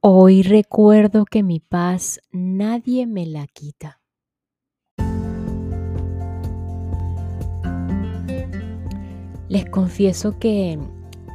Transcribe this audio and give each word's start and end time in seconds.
Hoy 0.00 0.42
recuerdo 0.42 1.24
que 1.24 1.42
mi 1.42 1.58
paz 1.58 2.20
nadie 2.30 3.04
me 3.08 3.26
la 3.26 3.48
quita. 3.48 4.00
Les 9.48 9.68
confieso 9.68 10.38
que 10.38 10.78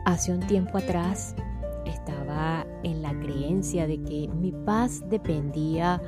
hace 0.06 0.32
un 0.32 0.40
tiempo 0.48 0.78
atrás 0.78 1.36
estaba 1.86 2.66
en 2.84 3.02
la 3.02 3.12
creencia 3.20 3.86
de 3.86 4.02
que 4.02 4.30
mi 4.30 4.54
paz 4.54 5.04
dependía 5.10 6.02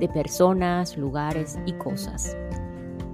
de 0.00 0.08
personas, 0.08 0.96
lugares 0.96 1.56
y 1.66 1.72
cosas. 1.74 2.36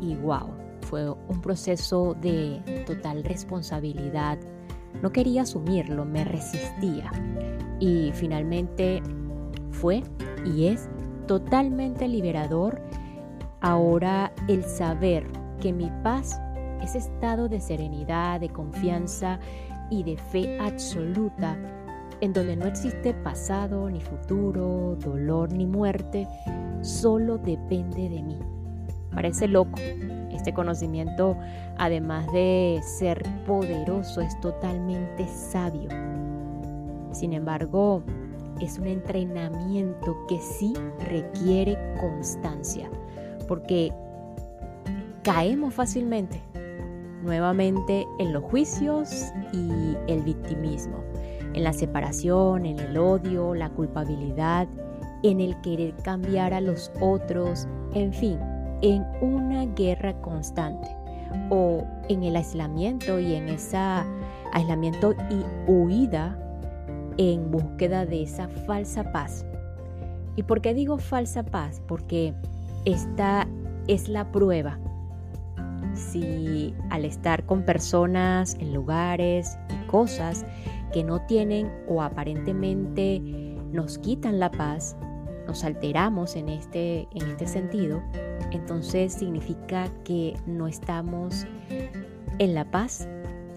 Y 0.00 0.14
wow, 0.14 0.48
fue 0.80 1.10
un 1.10 1.42
proceso 1.42 2.16
de 2.22 2.84
total 2.86 3.22
responsabilidad. 3.22 4.38
No 5.02 5.12
quería 5.12 5.42
asumirlo, 5.42 6.04
me 6.04 6.24
resistía. 6.24 7.10
Y 7.80 8.12
finalmente 8.14 9.02
fue 9.70 10.02
y 10.44 10.66
es 10.66 10.88
totalmente 11.26 12.08
liberador 12.08 12.80
ahora 13.60 14.32
el 14.48 14.64
saber 14.64 15.26
que 15.60 15.72
mi 15.72 15.90
paz 16.02 16.40
ese 16.82 16.98
estado 16.98 17.48
de 17.48 17.60
serenidad, 17.60 18.40
de 18.40 18.48
confianza 18.48 19.38
y 19.90 20.02
de 20.02 20.16
fe 20.16 20.58
absoluta, 20.60 21.56
en 22.20 22.32
donde 22.32 22.56
no 22.56 22.66
existe 22.66 23.14
pasado 23.14 23.90
ni 23.90 24.00
futuro, 24.00 24.96
dolor 24.96 25.52
ni 25.52 25.66
muerte, 25.66 26.26
solo 26.82 27.38
depende 27.38 28.08
de 28.08 28.22
mí. 28.22 28.38
Parece 29.12 29.48
loco. 29.48 29.78
Este 30.38 30.54
conocimiento, 30.54 31.36
además 31.78 32.30
de 32.32 32.80
ser 32.80 33.24
poderoso, 33.44 34.20
es 34.20 34.40
totalmente 34.40 35.26
sabio. 35.26 35.88
Sin 37.10 37.32
embargo, 37.32 38.04
es 38.60 38.78
un 38.78 38.86
entrenamiento 38.86 40.16
que 40.28 40.38
sí 40.38 40.74
requiere 41.10 41.76
constancia, 42.00 42.88
porque 43.48 43.92
caemos 45.24 45.74
fácilmente 45.74 46.40
nuevamente 47.24 48.06
en 48.20 48.32
los 48.32 48.44
juicios 48.44 49.32
y 49.52 49.96
el 50.06 50.22
victimismo, 50.22 51.02
en 51.52 51.64
la 51.64 51.72
separación, 51.72 52.64
en 52.64 52.78
el 52.78 52.96
odio, 52.96 53.56
la 53.56 53.70
culpabilidad, 53.70 54.68
en 55.24 55.40
el 55.40 55.60
querer 55.62 55.96
cambiar 55.96 56.54
a 56.54 56.60
los 56.60 56.92
otros, 57.00 57.66
en 57.92 58.12
fin, 58.12 58.38
en 58.82 59.04
una 59.20 59.66
guerra 59.66 60.14
constante 60.20 60.88
o 61.50 61.84
en 62.08 62.22
el 62.22 62.36
aislamiento 62.36 63.18
y 63.18 63.34
en 63.34 63.48
ese 63.48 63.78
aislamiento 64.52 65.14
y 65.30 65.70
huida 65.70 66.38
en 67.16 67.50
búsqueda 67.50 68.06
de 68.06 68.22
esa 68.22 68.48
falsa 68.48 69.12
paz. 69.12 69.44
¿Y 70.36 70.44
por 70.44 70.60
qué 70.60 70.72
digo 70.74 70.98
falsa 70.98 71.42
paz? 71.42 71.82
Porque 71.86 72.32
esta 72.84 73.46
es 73.88 74.08
la 74.08 74.30
prueba 74.30 74.78
si 75.98 76.74
al 76.90 77.04
estar 77.04 77.44
con 77.44 77.62
personas, 77.62 78.56
en 78.60 78.72
lugares 78.72 79.58
y 79.68 79.86
cosas 79.86 80.44
que 80.92 81.04
no 81.04 81.20
tienen 81.26 81.70
o 81.88 82.02
aparentemente 82.02 83.20
nos 83.72 83.98
quitan 83.98 84.38
la 84.38 84.50
paz, 84.50 84.96
nos 85.46 85.64
alteramos 85.64 86.36
en 86.36 86.48
este, 86.48 87.08
en 87.14 87.30
este 87.30 87.46
sentido, 87.46 88.02
entonces 88.50 89.12
significa 89.12 89.88
que 90.04 90.36
no 90.46 90.66
estamos 90.66 91.46
en 92.38 92.54
la 92.54 92.70
paz 92.70 93.08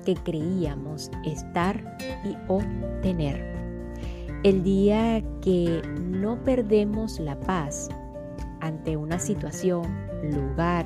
que 0.06 0.16
creíamos 0.16 1.12
estar 1.26 1.98
y 2.24 2.36
o 2.48 2.60
tener. 3.02 3.52
El 4.44 4.64
día 4.64 5.24
que 5.42 5.82
no 6.00 6.44
perdemos 6.44 7.20
la 7.20 7.40
paz 7.40 7.90
ante 8.60 8.98
una 8.98 9.20
situación, 9.20 9.84
lugar, 10.24 10.86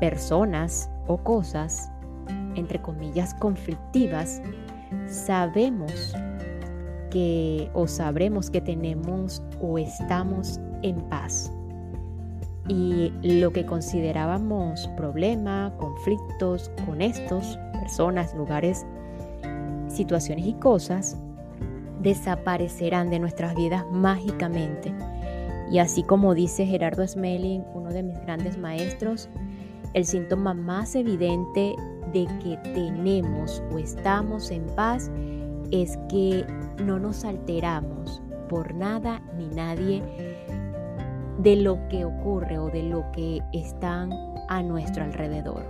personas 0.00 0.90
o 1.06 1.18
cosas, 1.18 1.90
entre 2.54 2.80
comillas, 2.80 3.34
conflictivas, 3.34 4.40
sabemos 5.06 6.14
que 7.10 7.70
o 7.74 7.86
sabremos 7.86 8.50
que 8.50 8.60
tenemos 8.60 9.42
o 9.60 9.78
estamos 9.78 10.60
en 10.82 10.96
paz. 11.08 11.52
Y 12.68 13.10
lo 13.22 13.50
que 13.52 13.64
considerábamos 13.64 14.88
problema, 14.88 15.72
conflictos 15.78 16.70
con 16.84 17.00
estos, 17.00 17.58
personas, 17.72 18.34
lugares, 18.34 18.84
situaciones 19.88 20.46
y 20.46 20.52
cosas, 20.54 21.16
desaparecerán 22.02 23.10
de 23.10 23.18
nuestras 23.18 23.54
vidas 23.54 23.84
mágicamente. 23.90 24.92
Y 25.70 25.78
así 25.78 26.02
como 26.02 26.34
dice 26.34 26.66
Gerardo 26.66 27.06
Smelling, 27.06 27.64
uno 27.74 27.90
de 27.90 28.02
mis 28.02 28.18
grandes 28.20 28.58
maestros, 28.58 29.28
el 29.94 30.04
síntoma 30.04 30.54
más 30.54 30.94
evidente 30.94 31.74
de 32.12 32.26
que 32.42 32.56
tenemos 32.74 33.62
o 33.72 33.78
estamos 33.78 34.50
en 34.50 34.66
paz 34.74 35.10
es 35.70 35.98
que 36.08 36.44
no 36.84 36.98
nos 36.98 37.24
alteramos 37.24 38.22
por 38.48 38.74
nada 38.74 39.20
ni 39.36 39.46
nadie 39.48 40.02
de 41.38 41.56
lo 41.56 41.88
que 41.88 42.04
ocurre 42.04 42.58
o 42.58 42.68
de 42.68 42.82
lo 42.82 43.10
que 43.12 43.42
están 43.52 44.12
a 44.48 44.62
nuestro 44.62 45.04
alrededor. 45.04 45.64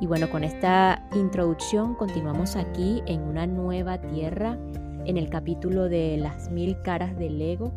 Y 0.00 0.06
bueno, 0.06 0.30
con 0.30 0.44
esta 0.44 1.04
introducción 1.14 1.94
continuamos 1.94 2.56
aquí 2.56 3.02
en 3.06 3.20
una 3.22 3.46
nueva 3.46 3.98
tierra, 4.00 4.56
en 5.04 5.16
el 5.16 5.28
capítulo 5.28 5.88
de 5.88 6.16
las 6.16 6.50
mil 6.50 6.80
caras 6.82 7.16
del 7.18 7.40
ego 7.40 7.72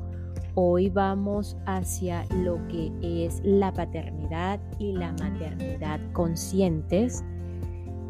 Hoy 0.56 0.92
vamos 0.92 1.58
hacia 1.66 2.26
lo 2.30 2.60
que 2.68 2.92
es 3.02 3.42
la 3.44 3.74
paternidad 3.74 4.60
y 4.78 4.94
la 4.94 5.12
maternidad 5.14 6.00
conscientes, 6.12 7.24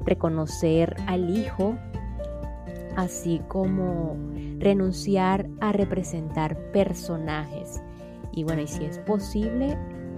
reconocer 0.03 0.93
al 1.07 1.37
hijo, 1.37 1.77
así 2.97 3.41
como 3.47 4.17
renunciar 4.59 5.47
a 5.61 5.71
representar 5.71 6.57
personajes. 6.73 7.81
Y 8.33 8.43
bueno, 8.43 8.61
y 8.61 8.67
si 8.67 8.83
es 8.83 8.97
posible, 8.99 9.77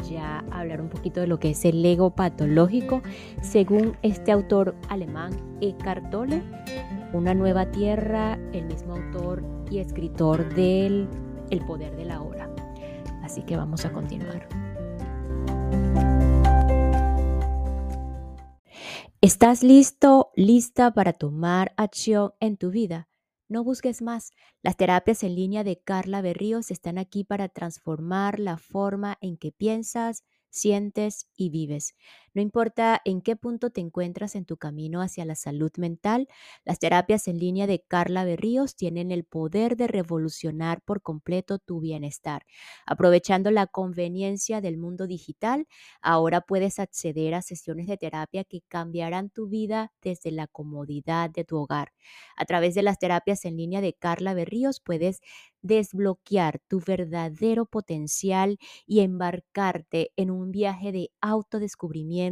ya 0.10 0.44
hablar 0.52 0.82
un 0.82 0.90
poquito 0.90 1.20
de 1.20 1.28
lo 1.28 1.40
que 1.40 1.52
es 1.52 1.66
el 1.66 1.84
ego 1.86 2.12
patológico, 2.16 3.02
según 3.42 3.98
este 4.02 4.32
autor 4.32 4.76
alemán 4.90 5.32
Eckhart 5.62 6.10
Tolle, 6.10 6.42
Una 7.14 7.34
nueva 7.34 7.72
tierra, 7.72 8.38
el 8.52 8.66
mismo 8.66 8.96
autor 8.96 9.44
y 9.70 9.80
escritor 9.80 10.54
del 10.54 11.08
el 11.50 11.66
poder 11.66 11.96
de 11.96 12.06
la 12.06 12.22
hora. 12.22 12.50
Así 13.24 13.44
que 13.44 13.56
vamos 13.56 13.86
a 13.86 13.94
continuar. 13.94 14.48
¿Estás 19.22 19.64
listo, 19.64 20.32
lista 20.36 20.94
para 20.94 21.14
tomar 21.14 21.74
acción 21.78 22.34
en 22.40 22.58
tu 22.58 22.70
vida? 22.70 23.08
No 23.56 23.64
busques 23.64 24.02
más. 24.02 24.34
Las 24.64 24.76
terapias 24.76 25.24
en 25.24 25.34
línea 25.34 25.64
de 25.64 25.80
Carla 25.80 26.22
Berríos 26.22 26.72
están 26.72 26.98
aquí 26.98 27.24
para 27.24 27.48
transformar 27.48 28.38
la 28.38 28.58
forma 28.58 29.18
en 29.22 29.38
que 29.38 29.54
piensas, 29.54 30.26
sientes 30.50 31.30
y 31.38 31.52
vives. 31.52 31.96
No 32.36 32.42
importa 32.42 33.02
en 33.06 33.22
qué 33.22 33.36
punto 33.38 33.70
te 33.70 33.80
encuentras 33.80 34.36
en 34.36 34.44
tu 34.46 34.58
camino 34.58 35.02
hacia 35.02 35.24
la 35.26 35.36
salud 35.36 35.72
mental, 35.78 36.28
las 36.66 36.80
terapias 36.80 37.28
en 37.30 37.40
línea 37.40 37.66
de 37.66 37.80
Carla 37.82 38.26
Berríos 38.26 38.76
tienen 38.76 39.10
el 39.12 39.24
poder 39.24 39.78
de 39.78 39.88
revolucionar 39.88 40.82
por 40.82 41.02
completo 41.02 41.60
tu 41.60 41.80
bienestar. 41.80 42.46
Aprovechando 42.86 43.52
la 43.52 43.68
conveniencia 43.68 44.60
del 44.60 44.78
mundo 44.78 45.08
digital, 45.08 45.66
ahora 46.02 46.42
puedes 46.42 46.78
acceder 46.80 47.36
a 47.36 47.42
sesiones 47.42 47.88
de 47.88 47.96
terapia 47.98 48.44
que 48.44 48.62
cambiarán 48.68 49.30
tu 49.30 49.48
vida 49.48 49.94
desde 50.02 50.32
la 50.32 50.48
comodidad 50.48 51.30
de 51.30 51.46
tu 51.46 51.58
hogar. 51.58 51.94
A 52.36 52.44
través 52.46 52.76
de 52.76 52.84
las 52.84 53.00
terapias 53.00 53.46
en 53.46 53.56
línea 53.56 53.80
de 53.80 53.94
Carla 53.94 54.34
Berríos 54.34 54.82
puedes 54.82 55.22
desbloquear 55.62 56.60
tu 56.68 56.80
verdadero 56.86 57.66
potencial 57.66 58.58
y 58.86 59.00
embarcarte 59.00 60.12
en 60.18 60.30
un 60.32 60.52
viaje 60.52 60.92
de 60.92 61.12
autodescubrimiento 61.22 62.25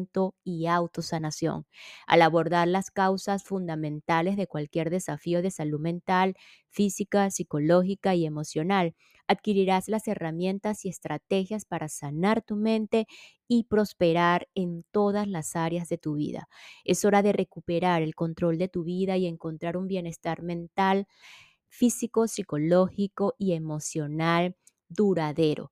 y 0.44 0.68
autosanación. 0.68 1.66
Al 2.08 2.22
abordar 2.22 2.68
las 2.68 2.92
causas 2.92 3.44
fundamentales 3.44 4.38
de 4.38 4.48
cualquier 4.48 4.90
desafío 4.90 5.42
de 5.42 5.52
salud 5.52 5.80
mental, 5.80 6.36
física, 6.70 7.30
psicológica 7.32 8.16
y 8.16 8.26
emocional, 8.26 8.96
adquirirás 9.28 9.88
las 9.88 10.08
herramientas 10.08 10.86
y 10.86 10.90
estrategias 10.90 11.66
para 11.66 11.88
sanar 11.90 12.42
tu 12.42 12.56
mente 12.56 13.08
y 13.48 13.64
prosperar 13.66 14.48
en 14.56 14.84
todas 14.92 15.28
las 15.28 15.56
áreas 15.56 15.90
de 15.90 15.98
tu 15.98 16.16
vida. 16.16 16.48
Es 16.84 17.06
hora 17.06 17.22
de 17.22 17.34
recuperar 17.34 18.02
el 18.02 18.16
control 18.16 18.58
de 18.58 18.68
tu 18.70 18.84
vida 18.84 19.18
y 19.18 19.28
encontrar 19.28 19.78
un 19.78 19.88
bienestar 19.88 20.42
mental 20.42 21.08
físico, 21.70 22.28
psicológico 22.28 23.36
y 23.38 23.54
emocional 23.54 24.56
duradero. 24.90 25.72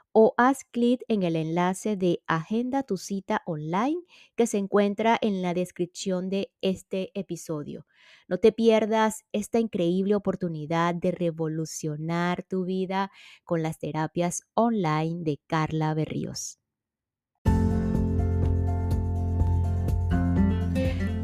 o 0.13 0.33
haz 0.37 0.63
clic 0.65 1.03
en 1.07 1.23
el 1.23 1.35
enlace 1.35 1.95
de 1.95 2.21
Agenda 2.27 2.83
tu 2.83 2.97
cita 2.97 3.41
online 3.45 4.01
que 4.35 4.47
se 4.47 4.57
encuentra 4.57 5.17
en 5.21 5.41
la 5.41 5.53
descripción 5.53 6.29
de 6.29 6.51
este 6.61 7.11
episodio. 7.13 7.85
No 8.27 8.37
te 8.37 8.51
pierdas 8.51 9.23
esta 9.31 9.59
increíble 9.59 10.15
oportunidad 10.15 10.95
de 10.95 11.11
revolucionar 11.11 12.43
tu 12.43 12.65
vida 12.65 13.11
con 13.43 13.63
las 13.63 13.79
terapias 13.79 14.43
online 14.53 15.23
de 15.23 15.39
Carla 15.47 15.93
Berríos. 15.93 16.59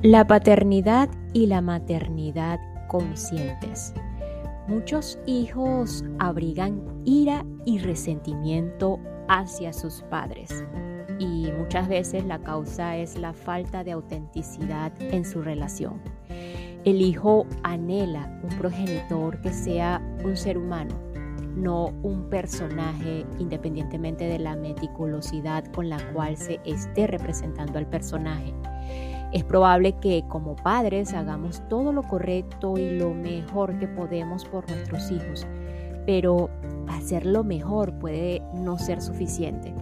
La 0.04 0.26
paternidad 0.28 1.10
y 1.34 1.48
la 1.48 1.62
maternidad 1.62 2.60
conscientes. 2.88 3.94
Muchos 4.68 5.18
hijos 5.26 6.04
abrigan 6.20 6.84
ira 7.06 7.46
y 7.64 7.80
resentimiento 7.80 9.00
hacia 9.30 9.72
sus 9.72 10.02
padres 10.10 10.66
y 11.20 11.50
muchas 11.58 11.88
veces 11.88 12.26
la 12.26 12.40
causa 12.40 12.98
es 12.98 13.18
la 13.18 13.32
falta 13.32 13.86
de 13.86 13.94
autenticidad 13.94 14.92
en 15.00 15.24
su 15.24 15.42
relación. 15.42 16.02
El 16.84 17.02
hijo 17.02 17.46
anhela 17.64 18.40
un 18.44 18.58
progenitor 18.58 19.40
que 19.42 19.54
sea 19.54 20.02
un 20.26 20.36
ser 20.36 20.58
humano, 20.58 20.96
no 21.56 21.88
un 22.04 22.30
personaje 22.30 23.26
independientemente 23.40 24.26
de 24.26 24.40
la 24.40 24.58
meticulosidad 24.58 25.66
con 25.72 25.90
la 25.90 25.98
cual 26.14 26.36
se 26.36 26.60
esté 26.66 27.08
representando 27.08 27.80
al 27.80 27.88
personaje. 27.88 28.54
Es 29.34 29.44
probable 29.44 29.94
que 29.94 30.24
como 30.28 30.56
padres 30.56 31.14
hagamos 31.14 31.62
todo 31.70 31.92
lo 31.92 32.04
correcto 32.04 32.78
y 32.78 32.98
lo 32.98 33.14
mejor 33.14 33.78
que 33.80 33.88
podemos 33.88 34.46
por 34.46 34.70
nuestros 34.70 35.12
hijos, 35.12 35.46
pero 36.06 36.50
hacer 36.88 37.26
lo 37.26 37.44
mejor 37.44 37.94
puede 38.00 38.42
no 38.54 38.78
ser 38.78 39.02
suficiente. 39.02 39.74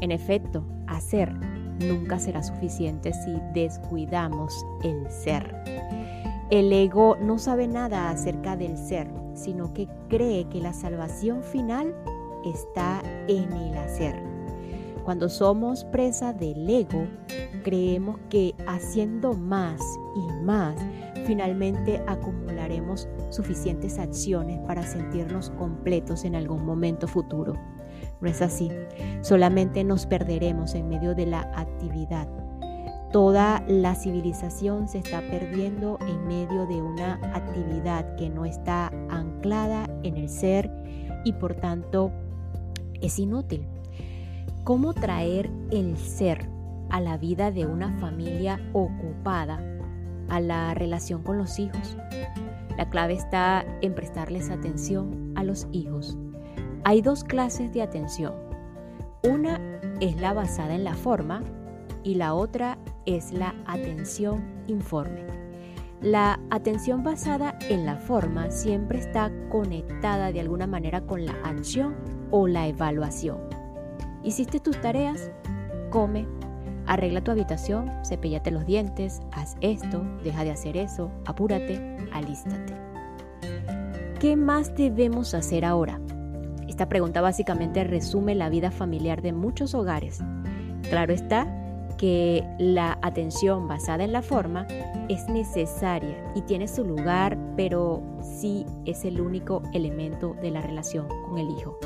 En 0.00 0.10
efecto, 0.10 0.64
hacer 0.86 1.32
nunca 1.80 2.18
será 2.18 2.42
suficiente 2.42 3.12
si 3.12 3.40
descuidamos 3.54 4.66
el 4.82 5.08
ser. 5.10 5.54
El 6.50 6.72
ego 6.72 7.16
no 7.20 7.38
sabe 7.38 7.68
nada 7.68 8.10
acerca 8.10 8.56
del 8.56 8.76
ser, 8.76 9.08
sino 9.34 9.72
que 9.74 9.88
cree 10.08 10.48
que 10.48 10.60
la 10.60 10.72
salvación 10.72 11.42
final 11.42 11.94
está 12.44 13.02
en 13.28 13.52
el 13.52 13.76
hacer. 13.76 14.27
Cuando 15.08 15.30
somos 15.30 15.86
presa 15.86 16.34
del 16.34 16.68
ego, 16.68 17.06
creemos 17.64 18.18
que 18.28 18.54
haciendo 18.66 19.32
más 19.32 19.80
y 20.14 20.44
más, 20.44 20.76
finalmente 21.26 22.02
acumularemos 22.06 23.08
suficientes 23.30 23.98
acciones 23.98 24.58
para 24.66 24.82
sentirnos 24.82 25.48
completos 25.48 26.26
en 26.26 26.34
algún 26.34 26.62
momento 26.66 27.08
futuro. 27.08 27.54
No 28.20 28.28
es 28.28 28.42
así, 28.42 28.70
solamente 29.22 29.82
nos 29.82 30.04
perderemos 30.04 30.74
en 30.74 30.90
medio 30.90 31.14
de 31.14 31.24
la 31.24 31.40
actividad. 31.56 32.28
Toda 33.10 33.64
la 33.66 33.94
civilización 33.94 34.88
se 34.88 34.98
está 34.98 35.22
perdiendo 35.22 35.98
en 36.06 36.26
medio 36.26 36.66
de 36.66 36.82
una 36.82 37.14
actividad 37.34 38.14
que 38.16 38.28
no 38.28 38.44
está 38.44 38.88
anclada 39.08 39.88
en 40.02 40.18
el 40.18 40.28
ser 40.28 40.70
y 41.24 41.32
por 41.32 41.54
tanto 41.54 42.12
es 43.00 43.18
inútil. 43.18 43.66
¿Cómo 44.68 44.92
traer 44.92 45.50
el 45.70 45.96
ser 45.96 46.46
a 46.90 47.00
la 47.00 47.16
vida 47.16 47.50
de 47.50 47.64
una 47.64 47.90
familia 48.00 48.60
ocupada, 48.74 49.64
a 50.28 50.40
la 50.40 50.74
relación 50.74 51.22
con 51.22 51.38
los 51.38 51.58
hijos? 51.58 51.96
La 52.76 52.90
clave 52.90 53.14
está 53.14 53.64
en 53.80 53.94
prestarles 53.94 54.50
atención 54.50 55.32
a 55.36 55.42
los 55.42 55.66
hijos. 55.72 56.18
Hay 56.84 57.00
dos 57.00 57.24
clases 57.24 57.72
de 57.72 57.80
atención. 57.80 58.34
Una 59.24 59.58
es 60.00 60.20
la 60.20 60.34
basada 60.34 60.74
en 60.74 60.84
la 60.84 60.92
forma 60.92 61.40
y 62.04 62.16
la 62.16 62.34
otra 62.34 62.76
es 63.06 63.32
la 63.32 63.54
atención 63.64 64.44
informe. 64.66 65.24
La 66.02 66.40
atención 66.50 67.02
basada 67.02 67.58
en 67.70 67.86
la 67.86 67.96
forma 67.96 68.50
siempre 68.50 68.98
está 68.98 69.32
conectada 69.48 70.30
de 70.30 70.40
alguna 70.40 70.66
manera 70.66 71.06
con 71.06 71.24
la 71.24 71.32
acción 71.42 71.96
o 72.30 72.46
la 72.46 72.66
evaluación. 72.66 73.57
¿Hiciste 74.28 74.60
tus 74.60 74.78
tareas? 74.82 75.30
Come. 75.88 76.26
Arregla 76.84 77.24
tu 77.24 77.30
habitación, 77.30 77.90
cepíllate 78.04 78.50
los 78.50 78.66
dientes, 78.66 79.22
haz 79.32 79.56
esto, 79.62 80.02
deja 80.22 80.44
de 80.44 80.50
hacer 80.50 80.76
eso, 80.76 81.10
apúrate, 81.24 81.96
alístate. 82.12 82.74
¿Qué 84.20 84.36
más 84.36 84.74
debemos 84.74 85.32
hacer 85.32 85.64
ahora? 85.64 85.98
Esta 86.68 86.90
pregunta 86.90 87.22
básicamente 87.22 87.84
resume 87.84 88.34
la 88.34 88.50
vida 88.50 88.70
familiar 88.70 89.22
de 89.22 89.32
muchos 89.32 89.74
hogares. 89.74 90.18
Claro 90.90 91.14
está 91.14 91.46
que 91.96 92.44
la 92.58 92.98
atención 93.00 93.66
basada 93.66 94.04
en 94.04 94.12
la 94.12 94.20
forma 94.20 94.66
es 95.08 95.26
necesaria 95.30 96.22
y 96.34 96.42
tiene 96.42 96.68
su 96.68 96.84
lugar, 96.84 97.38
pero 97.56 98.02
sí 98.20 98.66
es 98.84 99.06
el 99.06 99.22
único 99.22 99.62
elemento 99.72 100.36
de 100.42 100.50
la 100.50 100.60
relación 100.60 101.08
con 101.26 101.38
el 101.38 101.48
hijo. 101.48 101.78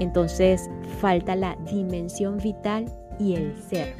Entonces 0.00 0.68
falta 0.98 1.36
la 1.36 1.56
dimensión 1.70 2.38
vital 2.38 2.86
y 3.18 3.34
el 3.34 3.56
ser. 3.56 3.94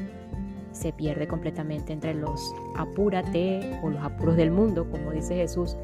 Se 0.71 0.91
pierde 0.91 1.27
completamente 1.27 1.93
entre 1.93 2.13
los 2.13 2.53
apúrate 2.75 3.79
o 3.83 3.89
los 3.89 4.03
apuros 4.03 4.35
del 4.35 4.51
mundo, 4.51 4.89
como 4.89 5.11
dice 5.11 5.35
Jesús. 5.35 5.77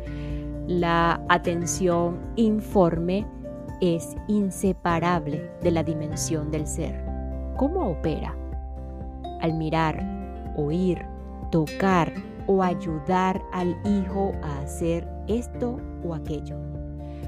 La 0.67 1.21
atención 1.29 2.19
informe 2.35 3.25
es 3.79 4.15
inseparable 4.27 5.49
de 5.61 5.71
la 5.71 5.83
dimensión 5.83 6.51
del 6.51 6.65
ser. 6.67 7.03
¿Cómo 7.57 7.91
opera? 7.91 8.35
Al 9.41 9.53
mirar, 9.53 10.53
oír, 10.57 11.05
tocar 11.51 12.11
o 12.47 12.63
ayudar 12.63 13.41
al 13.53 13.75
hijo 13.85 14.33
a 14.41 14.59
hacer 14.59 15.07
esto 15.27 15.79
o 16.03 16.13
aquello. 16.13 16.57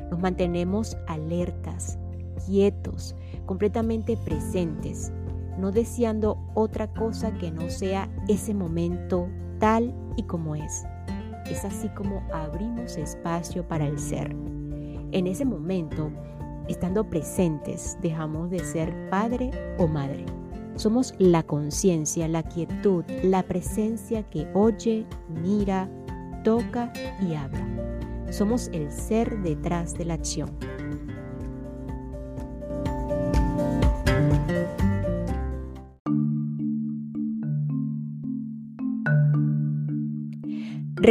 Nos 0.10 0.20
mantenemos 0.20 0.98
alertas, 1.08 2.00
quietos, 2.46 3.16
completamente 3.46 4.18
presentes, 4.18 5.12
no 5.58 5.72
deseando 5.72 6.38
otra 6.54 6.88
cosa 6.94 7.34
que 7.34 7.52
no 7.52 7.70
sea 7.70 8.10
ese 8.28 8.54
momento 8.54 9.28
tal 9.60 9.94
y 10.16 10.24
como 10.24 10.56
es. 10.56 10.86
Es 11.50 11.66
así 11.66 11.90
como 11.90 12.22
abrimos 12.34 12.98
espacio 12.98 13.68
para 13.68 13.88
el 13.88 13.98
ser. 14.00 14.36
En 15.12 15.28
ese 15.28 15.46
momento, 15.46 16.12
estando 16.68 17.10
presentes, 17.10 17.98
dejamos 18.02 18.52
de 18.52 18.60
ser 18.60 19.10
padre 19.10 19.52
o 19.78 19.88
madre. 19.88 20.26
Somos 20.76 21.14
la 21.18 21.44
conciencia, 21.44 22.28
la 22.28 22.44
quietud, 22.44 23.04
la 23.24 23.44
presencia 23.44 24.24
que 24.30 24.48
oye, 24.54 25.06
mira, 25.42 25.90
toca 26.44 26.94
y 27.20 27.34
habla. 27.34 27.68
Somos 28.30 28.70
el 28.72 28.92
ser 28.92 29.42
detrás 29.42 29.94
de 29.96 30.06
la 30.06 30.14
acción. 30.14 30.50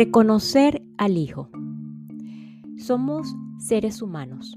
Reconocer 0.00 0.80
al 0.96 1.16
Hijo. 1.16 1.50
Somos 2.76 3.34
seres 3.58 4.00
humanos. 4.00 4.56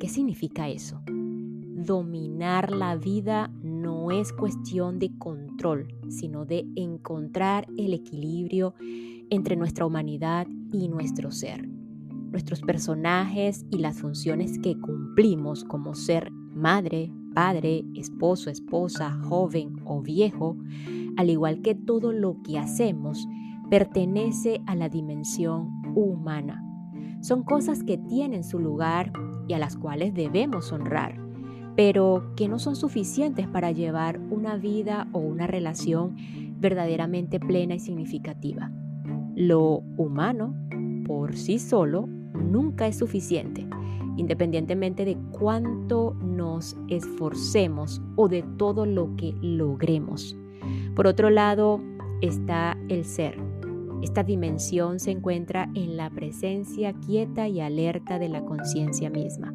¿Qué 0.00 0.08
significa 0.08 0.70
eso? 0.70 1.02
Dominar 1.06 2.70
la 2.72 2.96
vida 2.96 3.50
no 3.62 4.10
es 4.10 4.32
cuestión 4.32 4.98
de 4.98 5.14
control, 5.18 5.88
sino 6.08 6.46
de 6.46 6.64
encontrar 6.74 7.66
el 7.76 7.92
equilibrio 7.92 8.72
entre 9.28 9.56
nuestra 9.56 9.84
humanidad 9.84 10.46
y 10.72 10.88
nuestro 10.88 11.32
ser. 11.32 11.68
Nuestros 11.68 12.62
personajes 12.62 13.66
y 13.70 13.76
las 13.76 14.00
funciones 14.00 14.58
que 14.58 14.80
cumplimos 14.80 15.64
como 15.64 15.94
ser 15.94 16.30
madre, 16.32 17.12
padre, 17.34 17.84
esposo, 17.94 18.48
esposa, 18.48 19.20
joven 19.28 19.82
o 19.84 20.00
viejo, 20.00 20.56
al 21.18 21.28
igual 21.28 21.60
que 21.60 21.74
todo 21.74 22.10
lo 22.10 22.40
que 22.42 22.58
hacemos, 22.58 23.28
pertenece 23.70 24.60
a 24.66 24.74
la 24.74 24.88
dimensión 24.88 25.82
humana. 25.94 26.62
Son 27.20 27.42
cosas 27.42 27.82
que 27.82 27.98
tienen 27.98 28.44
su 28.44 28.58
lugar 28.58 29.12
y 29.48 29.54
a 29.54 29.58
las 29.58 29.76
cuales 29.76 30.14
debemos 30.14 30.72
honrar, 30.72 31.20
pero 31.74 32.32
que 32.36 32.48
no 32.48 32.58
son 32.58 32.76
suficientes 32.76 33.48
para 33.48 33.72
llevar 33.72 34.20
una 34.30 34.56
vida 34.56 35.08
o 35.12 35.18
una 35.18 35.46
relación 35.46 36.16
verdaderamente 36.58 37.40
plena 37.40 37.74
y 37.74 37.80
significativa. 37.80 38.70
Lo 39.34 39.82
humano, 39.96 40.54
por 41.06 41.36
sí 41.36 41.58
solo, 41.58 42.06
nunca 42.06 42.86
es 42.86 42.98
suficiente, 42.98 43.66
independientemente 44.16 45.04
de 45.04 45.16
cuánto 45.32 46.14
nos 46.14 46.76
esforcemos 46.88 48.00
o 48.16 48.28
de 48.28 48.42
todo 48.56 48.86
lo 48.86 49.14
que 49.16 49.34
logremos. 49.42 50.36
Por 50.94 51.06
otro 51.06 51.30
lado, 51.30 51.80
está 52.22 52.76
el 52.88 53.04
ser. 53.04 53.45
Esta 54.06 54.22
dimensión 54.22 55.00
se 55.00 55.10
encuentra 55.10 55.68
en 55.74 55.96
la 55.96 56.10
presencia 56.10 56.92
quieta 56.92 57.48
y 57.48 57.60
alerta 57.60 58.20
de 58.20 58.28
la 58.28 58.44
conciencia 58.44 59.10
misma, 59.10 59.52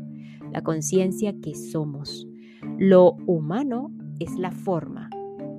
la 0.52 0.62
conciencia 0.62 1.34
que 1.42 1.56
somos. 1.56 2.28
Lo 2.78 3.14
humano 3.28 3.94
es 4.20 4.38
la 4.38 4.52
forma. 4.52 5.10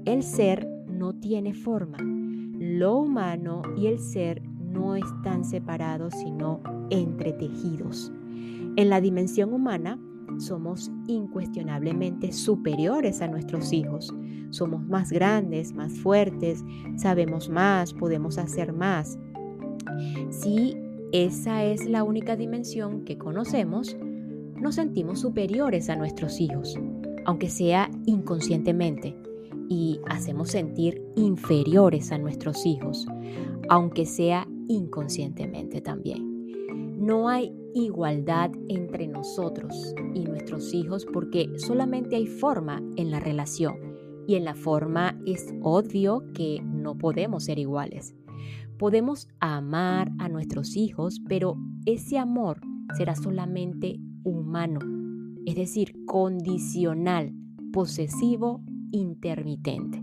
El 0.05 0.23
ser 0.23 0.69
no 0.89 1.15
tiene 1.15 1.55
forma. 1.55 1.97
Lo 2.03 2.99
humano 2.99 3.63
y 3.79 3.87
el 3.87 3.99
ser 3.99 4.43
no 4.43 4.95
están 4.95 5.47
separados, 5.47 6.13
sino 6.13 6.61
entretejidos. 6.91 8.13
En 8.77 8.91
la 8.91 9.01
dimensión 9.01 9.55
humana, 9.55 9.99
somos 10.39 10.91
incuestionablemente 11.07 12.33
superiores 12.33 13.23
a 13.23 13.29
nuestros 13.29 13.73
hijos. 13.73 14.15
Somos 14.51 14.87
más 14.87 15.11
grandes, 15.11 15.75
más 15.75 15.93
fuertes, 15.93 16.65
sabemos 16.97 17.49
más, 17.49 17.95
podemos 17.95 18.39
hacer 18.39 18.73
más. 18.73 19.19
Si 20.31 20.77
esa 21.13 21.65
es 21.65 21.87
la 21.87 22.05
única 22.05 22.37
dimensión 22.37 23.05
que 23.05 23.19
conocemos, 23.19 23.97
nos 24.61 24.77
sentimos 24.77 25.21
superiores 25.21 25.91
a 25.91 25.97
nuestros 25.97 26.41
hijos, 26.41 26.79
aunque 27.25 27.49
sea 27.49 27.91
inconscientemente, 28.07 29.17
y 29.69 30.01
hacemos 30.07 30.51
sentir 30.51 31.03
inferiores 31.17 32.13
a 32.13 32.19
nuestros 32.19 32.67
hijos, 32.67 33.07
aunque 33.69 34.07
sea 34.07 34.47
inconscientemente 34.69 35.81
también. 35.81 36.99
No 36.99 37.29
hay 37.29 37.53
igualdad 37.75 38.51
entre 38.69 39.07
nosotros 39.07 39.95
y 40.15 40.25
nuestros 40.25 40.73
hijos 40.75 41.07
porque 41.13 41.49
solamente 41.59 42.17
hay 42.17 42.27
forma 42.27 42.83
en 42.97 43.11
la 43.11 43.21
relación 43.21 43.75
y 44.27 44.37
en 44.37 44.45
la 44.45 44.55
forma 44.55 45.19
es 45.27 45.55
obvio 45.63 46.25
que 46.35 46.61
no 46.63 46.97
podemos 46.97 47.45
ser 47.45 47.59
iguales. 47.59 48.15
Podemos 48.79 49.29
amar 49.41 50.11
a 50.19 50.29
nuestros 50.29 50.77
hijos, 50.77 51.21
pero 51.29 51.57
ese 51.87 52.19
amor 52.19 52.61
será 52.97 53.15
solamente 53.15 54.01
humano, 54.25 54.81
es 55.47 55.55
decir, 55.55 55.95
condicional, 56.07 57.33
posesivo, 57.73 58.63
intermitente. 58.91 60.03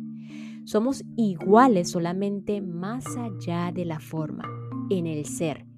Somos 0.65 1.03
iguales 1.15 1.91
solamente 1.91 2.61
más 2.61 3.05
allá 3.17 3.71
de 3.73 3.85
la 3.85 3.99
forma, 3.99 4.43
en 4.89 5.07
el 5.07 5.25
ser 5.25 5.68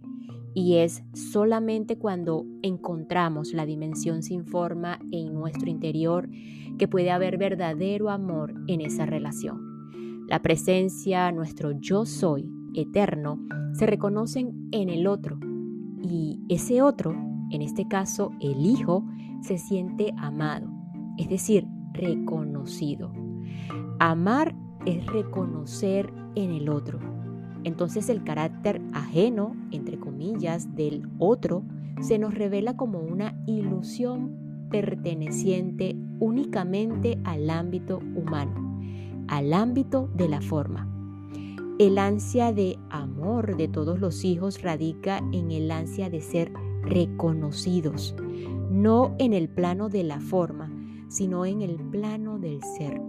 y 0.54 0.78
es 0.78 1.04
solamente 1.14 1.98
cuando 1.98 2.46
encontramos 2.62 3.54
la 3.54 3.66
dimensión 3.66 4.24
sin 4.24 4.46
forma 4.46 5.00
en 5.12 5.34
nuestro 5.34 5.70
interior 5.70 6.30
que 6.78 6.88
puede 6.88 7.12
haber 7.12 7.38
verdadero 7.38 8.10
amor 8.10 8.54
en 8.68 8.82
esa 8.82 9.06
relación. 9.06 10.26
La 10.28 10.42
presencia, 10.42 11.32
nuestro 11.32 11.72
yo 11.72 12.06
soy 12.06 12.50
eterno, 12.74 13.40
se 13.74 13.86
reconocen 13.86 14.70
en 14.72 14.90
el 14.90 15.08
otro 15.08 15.40
y 16.02 16.40
ese 16.50 16.82
otro, 16.82 17.16
en 17.52 17.62
este 17.62 17.88
caso 17.88 18.32
el 18.40 18.66
hijo, 18.66 19.06
se 19.42 19.58
siente 19.58 20.14
amado, 20.18 20.70
es 21.18 21.30
decir, 21.30 21.66
reconocido. 21.94 23.12
Amar 24.00 24.56
es 24.86 25.06
reconocer 25.08 26.12
en 26.36 26.52
el 26.52 26.70
otro 26.70 27.11
entonces 27.64 28.10
el 28.10 28.24
carácter 28.24 28.82
ajeno, 28.94 29.56
entre 29.72 30.00
comillas, 30.00 30.76
del 30.76 31.08
otro 31.20 31.64
se 32.02 32.18
nos 32.18 32.34
revela 32.34 32.76
como 32.76 33.00
una 33.00 33.36
ilusión 33.46 34.68
perteneciente 34.72 35.96
únicamente 36.20 37.20
al 37.24 37.50
ámbito 37.50 38.00
humano, 38.16 38.80
al 39.28 39.54
ámbito 39.54 40.10
de 40.16 40.30
la 40.30 40.42
forma. 40.42 40.88
El 41.78 41.98
ansia 41.98 42.54
de 42.54 42.78
amor 42.90 43.58
de 43.58 43.68
todos 43.68 44.00
los 44.00 44.24
hijos 44.24 44.62
radica 44.62 45.18
en 45.32 45.52
el 45.52 45.72
ansia 45.72 46.10
de 46.10 46.22
ser 46.22 46.54
reconocidos, 46.84 48.16
no 48.70 49.16
en 49.20 49.34
el 49.34 49.50
plano 49.50 49.90
de 49.90 50.04
la 50.04 50.20
forma, 50.20 50.72
sino 51.10 51.46
en 51.46 51.62
el 51.62 51.76
plano 51.76 52.40
del 52.40 52.62
ser. 52.78 53.02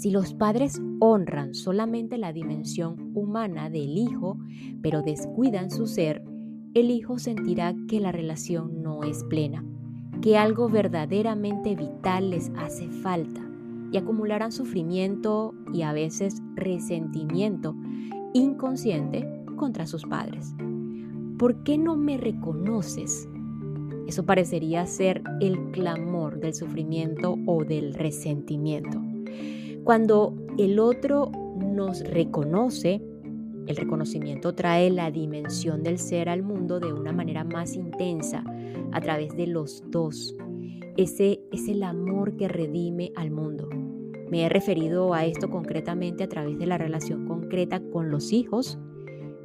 Si 0.00 0.10
los 0.10 0.32
padres 0.32 0.80
honran 0.98 1.52
solamente 1.52 2.16
la 2.16 2.32
dimensión 2.32 3.12
humana 3.14 3.68
del 3.68 3.98
hijo, 3.98 4.38
pero 4.80 5.02
descuidan 5.02 5.70
su 5.70 5.86
ser, 5.86 6.24
el 6.72 6.90
hijo 6.90 7.18
sentirá 7.18 7.74
que 7.86 8.00
la 8.00 8.10
relación 8.10 8.82
no 8.82 9.04
es 9.04 9.24
plena, 9.24 9.62
que 10.22 10.38
algo 10.38 10.70
verdaderamente 10.70 11.76
vital 11.76 12.30
les 12.30 12.50
hace 12.56 12.88
falta 12.88 13.46
y 13.92 13.98
acumularán 13.98 14.52
sufrimiento 14.52 15.52
y 15.74 15.82
a 15.82 15.92
veces 15.92 16.40
resentimiento 16.54 17.76
inconsciente 18.32 19.28
contra 19.56 19.86
sus 19.86 20.06
padres. 20.06 20.54
¿Por 21.38 21.62
qué 21.62 21.76
no 21.76 21.98
me 21.98 22.16
reconoces? 22.16 23.28
Eso 24.06 24.24
parecería 24.24 24.86
ser 24.86 25.22
el 25.42 25.72
clamor 25.72 26.40
del 26.40 26.54
sufrimiento 26.54 27.36
o 27.44 27.64
del 27.64 27.92
resentimiento. 27.92 29.09
Cuando 29.84 30.34
el 30.58 30.78
otro 30.78 31.32
nos 31.58 32.00
reconoce, 32.00 33.02
el 33.66 33.76
reconocimiento 33.76 34.54
trae 34.54 34.90
la 34.90 35.10
dimensión 35.10 35.82
del 35.82 35.98
ser 35.98 36.28
al 36.28 36.42
mundo 36.42 36.80
de 36.80 36.92
una 36.92 37.12
manera 37.12 37.44
más 37.44 37.74
intensa 37.76 38.44
a 38.92 39.00
través 39.00 39.34
de 39.36 39.46
los 39.46 39.82
dos. 39.88 40.36
Ese 40.96 41.40
es 41.50 41.66
el 41.68 41.82
amor 41.82 42.36
que 42.36 42.46
redime 42.46 43.12
al 43.16 43.30
mundo. 43.30 43.68
Me 44.30 44.42
he 44.42 44.48
referido 44.50 45.14
a 45.14 45.24
esto 45.24 45.48
concretamente 45.48 46.24
a 46.24 46.28
través 46.28 46.58
de 46.58 46.66
la 46.66 46.76
relación 46.76 47.26
concreta 47.26 47.80
con 47.80 48.10
los 48.10 48.32
hijos, 48.32 48.78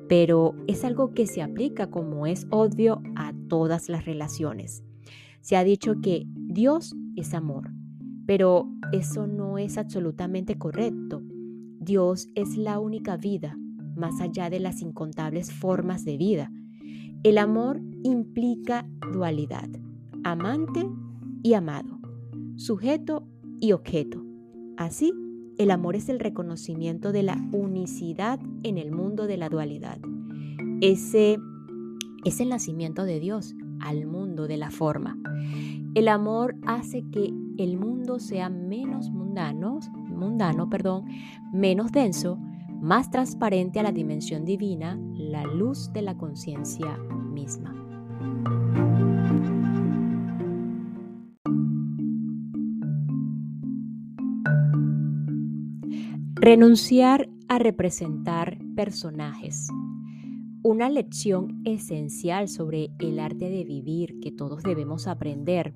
pero 0.10 0.54
es 0.68 0.84
algo 0.84 1.14
que 1.14 1.28
se 1.28 1.42
aplica 1.42 1.90
como 1.90 2.28
es 2.28 2.46
obvio 2.50 3.02
a 3.16 3.34
todas 3.48 3.88
las 3.88 4.06
relaciones. 4.06 4.84
Se 5.40 5.56
ha 5.56 5.64
dicho 5.64 6.02
que 6.02 6.26
Dios 6.28 6.94
es 7.16 7.34
amor 7.34 7.70
pero 8.26 8.68
eso 8.92 9.28
no 9.28 9.58
es 9.58 9.78
absolutamente 9.78 10.58
correcto. 10.58 11.22
Dios 11.80 12.30
es 12.36 12.58
la 12.58 12.80
única 12.80 13.18
vida, 13.18 13.58
más 13.96 14.20
allá 14.22 14.50
de 14.50 14.60
las 14.60 14.82
incontables 14.82 15.52
formas 15.54 16.04
de 16.06 16.18
vida. 16.18 16.52
El 17.24 17.38
amor 17.38 17.82
implica 18.04 18.88
dualidad, 19.14 19.70
amante 20.24 20.88
y 21.44 21.54
amado, 21.54 22.00
sujeto 22.56 23.28
y 23.60 23.72
objeto. 23.72 24.24
Así, 24.78 25.14
el 25.58 25.72
amor 25.72 25.96
es 25.96 26.10
el 26.10 26.20
reconocimiento 26.20 27.12
de 27.12 27.24
la 27.24 27.42
unicidad 27.52 28.40
en 28.64 28.78
el 28.78 28.92
mundo 28.92 29.26
de 29.26 29.38
la 29.38 29.50
dualidad. 29.50 30.00
Ese 30.82 31.38
es 32.26 32.40
el 32.42 32.50
nacimiento 32.50 33.06
de 33.06 33.20
Dios 33.20 33.56
al 33.80 34.06
mundo 34.06 34.48
de 34.48 34.58
la 34.58 34.72
forma. 34.72 35.18
El 35.96 36.10
amor 36.10 36.58
hace 36.68 37.10
que 37.10 37.34
el 37.58 37.78
mundo 37.78 38.20
sea 38.20 38.50
menos 38.50 39.10
mundano, 39.12 39.80
mundano, 40.10 40.70
perdón, 40.70 41.06
menos 41.54 41.94
denso, 41.94 42.38
más 42.82 43.10
transparente 43.10 43.80
a 43.80 43.84
la 43.84 43.94
dimensión 43.94 44.44
divina, 44.44 45.00
la 45.14 45.46
luz 45.46 45.94
de 45.94 46.02
la 46.02 46.18
conciencia 46.18 46.98
misma. 47.32 47.74
Renunciar 56.36 57.30
a 57.48 57.58
representar 57.58 58.58
personajes. 58.76 59.70
Una 60.62 60.90
lección 60.90 61.62
esencial 61.64 62.50
sobre 62.50 62.90
el 63.00 63.20
arte 63.20 63.50
de 63.50 63.64
vivir 63.64 64.20
que 64.20 64.34
todos 64.34 64.62
debemos 64.62 65.08
aprender 65.08 65.74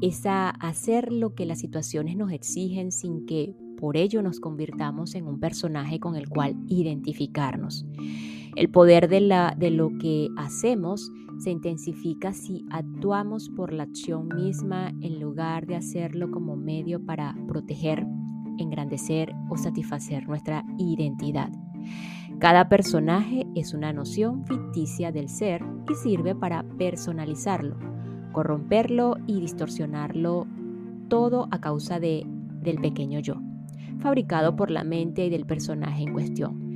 es 0.00 0.26
a 0.26 0.50
hacer 0.50 1.12
lo 1.12 1.34
que 1.34 1.46
las 1.46 1.60
situaciones 1.60 2.16
nos 2.16 2.32
exigen 2.32 2.92
sin 2.92 3.26
que 3.26 3.54
por 3.78 3.96
ello 3.96 4.22
nos 4.22 4.40
convirtamos 4.40 5.14
en 5.14 5.26
un 5.26 5.38
personaje 5.38 6.00
con 6.00 6.16
el 6.16 6.28
cual 6.28 6.56
identificarnos. 6.66 7.86
El 8.56 8.70
poder 8.70 9.08
de, 9.08 9.20
de 9.56 9.70
lo 9.70 9.90
que 9.98 10.28
hacemos 10.36 11.10
se 11.38 11.50
intensifica 11.50 12.32
si 12.32 12.64
actuamos 12.70 13.48
por 13.50 13.72
la 13.72 13.84
acción 13.84 14.28
misma 14.28 14.92
en 15.00 15.20
lugar 15.20 15.66
de 15.66 15.76
hacerlo 15.76 16.30
como 16.32 16.56
medio 16.56 17.04
para 17.04 17.36
proteger, 17.46 18.04
engrandecer 18.58 19.32
o 19.48 19.56
satisfacer 19.56 20.26
nuestra 20.26 20.64
identidad. 20.78 21.50
Cada 22.40 22.68
personaje 22.68 23.46
es 23.54 23.74
una 23.74 23.92
noción 23.92 24.44
ficticia 24.44 25.12
del 25.12 25.28
ser 25.28 25.64
y 25.88 25.94
sirve 25.94 26.34
para 26.34 26.64
personalizarlo 26.76 27.97
corromperlo 28.32 29.16
y 29.26 29.40
distorsionarlo 29.40 30.46
todo 31.08 31.48
a 31.50 31.60
causa 31.60 31.98
de, 32.00 32.26
del 32.62 32.78
pequeño 32.78 33.20
yo. 33.20 33.36
fabricado 34.00 34.54
por 34.54 34.70
la 34.70 34.84
mente 34.84 35.26
y 35.26 35.30
del 35.30 35.44
personaje 35.44 36.04
en 36.04 36.12
cuestión. 36.12 36.68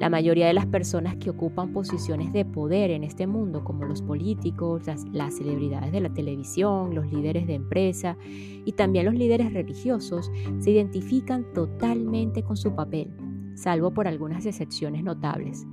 La 0.00 0.08
mayoría 0.08 0.46
de 0.46 0.54
las 0.54 0.64
personas 0.64 1.16
que 1.16 1.28
ocupan 1.28 1.74
posiciones 1.74 2.32
de 2.32 2.46
poder 2.46 2.90
en 2.90 3.04
este 3.04 3.26
mundo, 3.26 3.62
como 3.64 3.84
los 3.84 4.00
políticos, 4.00 4.84
las, 5.12 5.36
celebridades 5.36 5.92
de 5.92 6.00
la 6.00 6.08
televisión, 6.08 6.94
los 6.94 7.12
líderes 7.12 7.46
de 7.46 7.52
empresa 7.52 8.16
y 8.64 8.72
también 8.72 9.04
los 9.04 9.14
líderes 9.14 9.52
religiosos, 9.52 10.32
se 10.58 10.70
identifican 10.70 11.44
totalmente 11.52 12.42
con 12.42 12.56
su 12.56 12.74
papel, 12.74 13.10
salvo 13.56 13.92
por 13.92 14.08
algunas 14.08 14.46
excepciones 14.46 15.04
notables. 15.04 15.66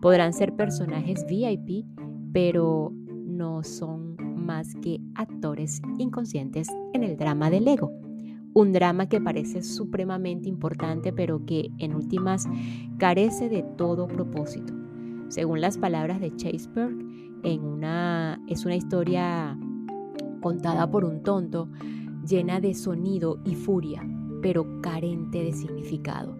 Podrán 0.00 0.32
ser 0.32 0.56
personajes 0.56 1.26
VIP, 1.28 1.84
pero 2.32 2.90
no 3.26 3.62
son 3.64 4.16
más 4.44 4.74
que 4.76 5.00
actores 5.14 5.82
inconscientes 5.98 6.68
en 6.92 7.02
el 7.02 7.16
drama 7.16 7.50
del 7.50 7.66
ego 7.66 7.90
un 8.54 8.72
drama 8.72 9.08
que 9.08 9.20
parece 9.20 9.62
supremamente 9.62 10.48
importante 10.48 11.12
pero 11.12 11.44
que 11.44 11.70
en 11.78 11.94
últimas 11.94 12.46
carece 12.98 13.48
de 13.48 13.64
todo 13.76 14.06
propósito. 14.06 14.72
Según 15.28 15.60
las 15.60 15.76
palabras 15.76 16.20
de 16.20 16.34
Chaseberg, 16.36 16.96
en 17.42 17.84
es 18.46 18.64
una 18.64 18.76
historia 18.76 19.58
contada 20.40 20.90
por 20.90 21.04
un 21.04 21.22
tonto, 21.22 21.68
llena 22.26 22.60
de 22.60 22.72
sonido 22.74 23.38
y 23.44 23.54
furia, 23.54 24.06
pero 24.40 24.80
carente 24.80 25.42
de 25.42 25.52
significado. 25.52 26.38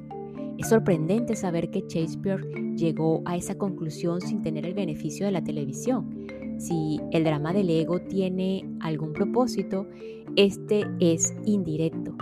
Es 0.57 0.69
sorprendente 0.69 1.35
saber 1.35 1.71
que 1.71 1.85
Shakespeare 1.89 2.43
llegó 2.77 3.23
a 3.27 3.37
esa 3.37 3.59
conclusión 3.59 4.21
sin 4.21 4.41
tener 4.41 4.65
el 4.65 4.75
beneficio 4.75 5.27
de 5.27 5.33
la 5.33 5.43
televisión. 5.43 6.14
Si 6.59 7.01
el 7.11 7.25
drama 7.25 7.53
del 7.53 7.71
ego 7.71 8.01
tiene 8.01 8.69
algún 8.81 9.13
propósito, 9.13 9.87
este 10.37 10.85
es 11.01 11.35
indirecto, 11.45 12.17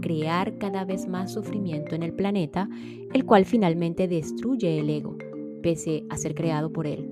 crear 0.00 0.58
cada 0.58 0.84
vez 0.84 1.08
más 1.08 1.32
sufrimiento 1.32 1.94
en 1.94 2.02
el 2.02 2.12
planeta, 2.12 2.68
el 3.12 3.24
cual 3.24 3.44
finalmente 3.44 4.08
destruye 4.08 4.78
el 4.78 4.90
ego, 4.90 5.16
pese 5.62 6.04
a 6.10 6.16
ser 6.16 6.34
creado 6.34 6.72
por 6.72 6.86
él. 6.86 7.08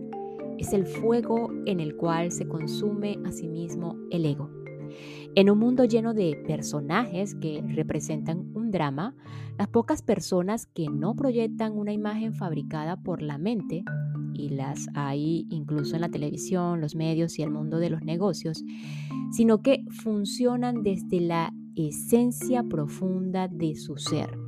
Es 0.59 0.73
el 0.73 0.87
fuego 0.87 1.51
en 1.67 1.81
el 1.81 1.97
cual 1.97 2.33
se 2.33 2.47
consume 2.47 3.19
a 3.25 3.33
sí 3.33 3.49
mismo 3.49 3.97
el 4.11 4.25
ego. 4.25 4.51
En 5.35 5.51
un 5.51 5.59
mundo 5.59 5.85
lleno 5.85 6.15
de 6.15 6.43
personajes 6.47 7.35
que 7.35 7.63
representan 7.67 8.51
un 8.55 8.71
drama, 8.71 9.15
las 9.59 9.69
pocas 9.69 10.01
personas 10.03 10.67
que 10.67 10.89
no 10.89 11.15
proyectan 11.15 11.77
una 11.77 11.93
imagen 11.93 12.35
fabricada 12.35 12.97
por 12.97 13.21
la 13.21 13.37
mente, 13.37 13.85
y 14.39 14.51
las 14.51 14.89
hay 14.95 15.47
incluso 15.51 15.95
en 15.95 16.03
la 16.03 16.11
televisión, 16.11 16.81
los 16.81 16.95
medios 16.95 17.39
y 17.39 17.43
el 17.43 17.51
mundo 17.51 17.79
de 17.79 17.91
los 17.91 18.03
negocios, 18.03 18.65
sino 19.33 19.63
que 19.63 19.85
funcionan 19.91 20.83
desde 20.83 21.21
la 21.21 21.53
esencia 21.75 22.63
profunda 22.63 23.49
de 23.49 23.75
su 23.75 23.97
ser, 23.97 24.39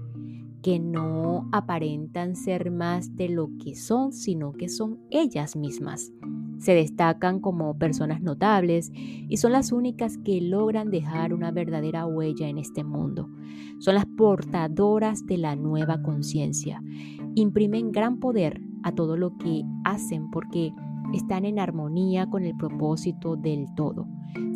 que 0.63 0.79
no 0.79 1.49
aparentan 1.53 2.37
ser 2.37 2.71
más 2.71 3.17
de 3.17 3.29
lo 3.29 3.51
que 3.63 3.75
son, 3.75 4.13
sino 4.13 4.53
que 4.53 4.69
son 4.69 4.99
ellas 5.11 5.57
mismas. 5.57 6.13
Se 6.59 6.75
destacan 6.75 7.39
como 7.39 7.79
personas 7.79 8.21
notables 8.21 8.91
y 8.95 9.37
son 9.37 9.53
las 9.53 9.71
únicas 9.71 10.19
que 10.19 10.41
logran 10.41 10.91
dejar 10.91 11.33
una 11.33 11.53
verdadera 11.53 12.07
huella 12.07 12.49
en 12.49 12.59
este 12.59 12.83
mundo. 12.83 13.29
Son 13.79 13.95
las 13.95 14.07
portadoras 14.07 15.25
de 15.25 15.39
la 15.39 15.55
nueva 15.55 16.03
conciencia. 16.03 16.83
Imprimen 17.37 17.93
gran 17.93 18.19
poder 18.19 18.61
a 18.83 18.93
todo 18.93 19.17
lo 19.17 19.37
que 19.37 19.65
hacen 19.85 20.31
porque 20.31 20.73
están 21.13 21.45
en 21.45 21.59
armonía 21.59 22.29
con 22.29 22.45
el 22.45 22.57
propósito 22.57 23.37
del 23.37 23.67
todo. 23.75 24.07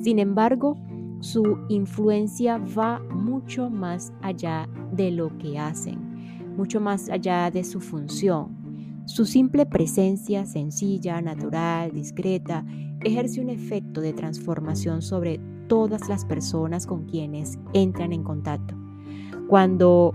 Sin 0.02 0.18
embargo, 0.18 0.76
su 1.20 1.58
influencia 1.68 2.58
va 2.58 3.00
mucho 3.14 3.70
más 3.70 4.12
allá 4.22 4.68
de 4.92 5.10
lo 5.10 5.36
que 5.38 5.58
hacen, 5.58 6.54
mucho 6.56 6.80
más 6.80 7.08
allá 7.08 7.50
de 7.50 7.64
su 7.64 7.80
función. 7.80 9.02
Su 9.06 9.24
simple 9.24 9.66
presencia 9.66 10.44
sencilla, 10.46 11.20
natural, 11.20 11.92
discreta, 11.92 12.64
ejerce 13.00 13.40
un 13.40 13.50
efecto 13.50 14.00
de 14.00 14.12
transformación 14.12 15.02
sobre 15.02 15.40
todas 15.68 16.08
las 16.08 16.24
personas 16.24 16.86
con 16.86 17.06
quienes 17.06 17.58
entran 17.72 18.12
en 18.12 18.22
contacto. 18.22 18.76
Cuando 19.48 20.12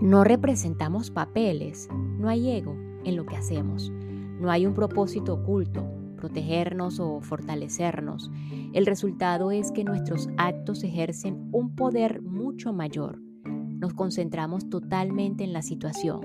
no 0.00 0.24
representamos 0.24 1.10
papeles, 1.10 1.88
no 2.18 2.28
hay 2.28 2.50
ego 2.50 2.89
en 3.04 3.16
lo 3.16 3.26
que 3.26 3.36
hacemos, 3.36 3.92
no 4.40 4.50
hay 4.50 4.64
un 4.66 4.72
propósito 4.72 5.34
oculto, 5.34 5.84
protegernos 6.16 7.00
o 7.00 7.20
fortalecernos. 7.20 8.30
El 8.72 8.86
resultado 8.86 9.50
es 9.50 9.70
que 9.72 9.84
nuestros 9.84 10.28
actos 10.38 10.82
ejercen 10.82 11.48
un 11.52 11.74
poder 11.74 12.22
mucho 12.22 12.72
mayor. 12.72 13.20
Nos 13.44 13.94
concentramos 13.94 14.68
totalmente 14.68 15.44
en 15.44 15.52
la 15.52 15.62
situación. 15.62 16.20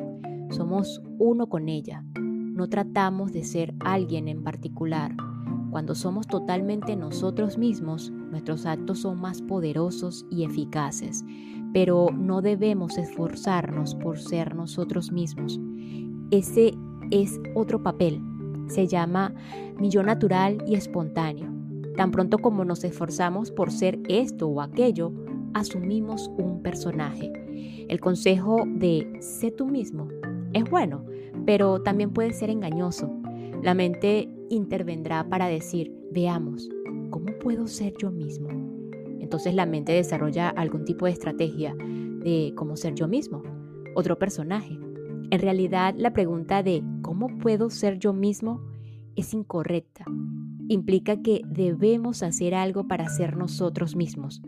Somos 0.50 1.02
uno 1.18 1.48
con 1.48 1.68
ella. 1.68 2.06
No 2.16 2.70
tratamos 2.70 3.34
de 3.34 3.44
ser 3.44 3.74
alguien 3.80 4.28
en 4.28 4.44
particular. 4.44 5.16
Cuando 5.72 5.94
somos 5.94 6.28
totalmente 6.28 6.96
nosotros 6.96 7.58
mismos, 7.58 8.12
nuestros 8.12 8.66
actos 8.66 9.00
son 9.00 9.20
más 9.20 9.42
poderosos 9.42 10.26
y 10.32 10.46
eficaces, 10.46 11.26
pero 11.74 12.08
no 12.14 12.42
debemos 12.42 12.98
esforzarnos 12.98 13.96
por 13.96 14.20
ser 14.20 14.56
nosotros 14.56 15.12
mismos. 15.12 15.60
Ese 16.32 16.74
es 17.12 17.40
otro 17.54 17.82
papel 17.82 18.22
se 18.68 18.88
llama 18.88 19.34
mi 19.80 19.90
natural 19.90 20.64
y 20.68 20.76
espontáneo. 20.76 21.48
Tan 21.96 22.12
pronto 22.12 22.40
como 22.40 22.66
nos 22.66 22.84
esforzamos 22.84 23.52
por 23.52 23.72
ser 23.72 24.00
esto 24.10 24.48
o 24.48 24.62
aquello, 24.62 25.14
asumimos 25.54 26.30
un 26.38 26.62
personaje. 26.62 27.32
El 27.88 28.00
consejo 28.00 28.64
de 28.66 29.18
sé 29.22 29.52
tú 29.52 29.66
mismo 29.66 30.08
es 30.54 30.70
bueno, 30.70 31.06
pero 31.46 31.82
también 31.82 32.12
puede 32.12 32.34
ser 32.34 32.50
engañoso. 32.50 33.10
La 33.62 33.74
mente 33.74 34.30
intervendrá 34.50 35.28
para 35.30 35.48
decir, 35.48 35.94
veamos, 36.12 36.70
¿cómo 37.10 37.28
puedo 37.40 37.68
ser 37.68 37.94
yo 37.98 38.12
mismo? 38.12 38.50
Entonces 39.20 39.56
la 39.56 39.66
mente 39.66 39.94
desarrolla 39.94 40.50
algún 40.50 40.86
tipo 40.86 41.06
de 41.06 41.12
estrategia 41.12 41.76
de 41.76 42.54
cómo 42.56 42.76
ser 42.76 42.94
yo 42.96 43.08
mismo, 43.08 43.44
otro 43.96 44.20
personaje. 44.20 44.78
En 45.32 45.40
realidad, 45.40 45.96
la 45.98 46.14
pregunta 46.14 46.64
de 46.64 46.84
¿cómo 47.02 47.28
puedo 47.38 47.70
ser 47.70 48.00
yo 48.00 48.14
mismo? 48.14 48.62
es 49.16 49.34
incorrecta. 49.34 50.06
Implica 50.68 51.22
que 51.22 51.42
debemos 51.48 52.24
hacer 52.24 52.54
algo 52.54 52.88
para 52.88 53.08
ser 53.10 53.38
nosotros 53.38 53.96
mismos, 53.96 54.42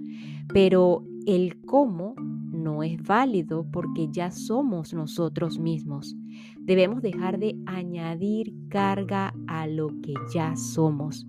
pero 0.54 1.04
el 1.26 1.62
cómo 1.62 2.16
no 2.18 2.84
es 2.84 3.02
válido 3.02 3.66
porque 3.72 4.10
ya 4.12 4.32
somos 4.32 4.94
nosotros 4.94 5.60
mismos. 5.60 6.16
Debemos 6.60 7.02
dejar 7.02 7.40
de 7.40 7.58
añadir 7.66 8.54
carga 8.70 9.34
a 9.48 9.68
lo 9.68 9.90
que 10.02 10.14
ya 10.34 10.56
somos. 10.56 11.28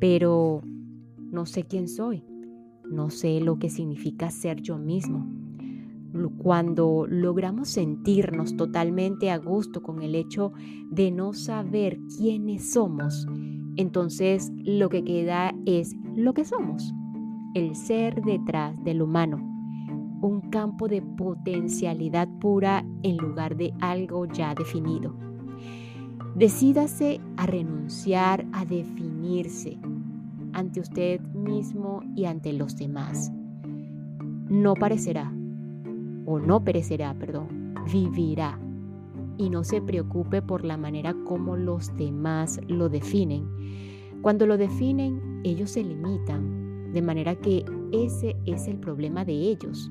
Pero 0.00 0.62
no 1.18 1.46
sé 1.46 1.64
quién 1.64 1.88
soy, 1.88 2.24
no 2.90 3.10
sé 3.10 3.40
lo 3.40 3.58
que 3.58 3.70
significa 3.70 4.30
ser 4.30 4.60
yo 4.60 4.78
mismo 4.78 5.45
cuando 6.38 7.06
logramos 7.08 7.68
sentirnos 7.68 8.56
totalmente 8.56 9.30
a 9.30 9.38
gusto 9.38 9.82
con 9.82 10.02
el 10.02 10.14
hecho 10.14 10.52
de 10.90 11.10
no 11.10 11.32
saber 11.32 11.98
quiénes 12.16 12.72
somos, 12.72 13.26
entonces 13.76 14.50
lo 14.64 14.88
que 14.88 15.04
queda 15.04 15.54
es 15.66 15.94
lo 16.14 16.32
que 16.34 16.44
somos, 16.44 16.94
el 17.54 17.74
ser 17.76 18.22
detrás 18.22 18.82
del 18.84 19.02
humano, 19.02 19.38
un 20.22 20.40
campo 20.50 20.88
de 20.88 21.02
potencialidad 21.02 22.28
pura 22.40 22.84
en 23.02 23.16
lugar 23.18 23.56
de 23.56 23.74
algo 23.80 24.26
ya 24.26 24.54
definido. 24.54 25.14
Decídase 26.34 27.20
a 27.36 27.46
renunciar 27.46 28.46
a 28.52 28.64
definirse 28.64 29.78
ante 30.52 30.80
usted 30.80 31.20
mismo 31.32 32.02
y 32.14 32.24
ante 32.24 32.52
los 32.52 32.76
demás. 32.76 33.32
No 34.48 34.74
parecerá 34.74 35.32
o 36.26 36.38
no 36.40 36.62
perecerá, 36.62 37.14
perdón, 37.14 37.74
vivirá. 37.90 38.58
Y 39.38 39.50
no 39.50 39.64
se 39.64 39.80
preocupe 39.80 40.42
por 40.42 40.64
la 40.64 40.76
manera 40.76 41.14
como 41.24 41.56
los 41.56 41.94
demás 41.96 42.60
lo 42.68 42.88
definen. 42.88 43.46
Cuando 44.22 44.46
lo 44.46 44.56
definen, 44.56 45.40
ellos 45.44 45.70
se 45.70 45.84
limitan, 45.84 46.92
de 46.92 47.02
manera 47.02 47.36
que 47.36 47.64
ese 47.92 48.36
es 48.44 48.66
el 48.66 48.78
problema 48.78 49.24
de 49.24 49.34
ellos. 49.34 49.90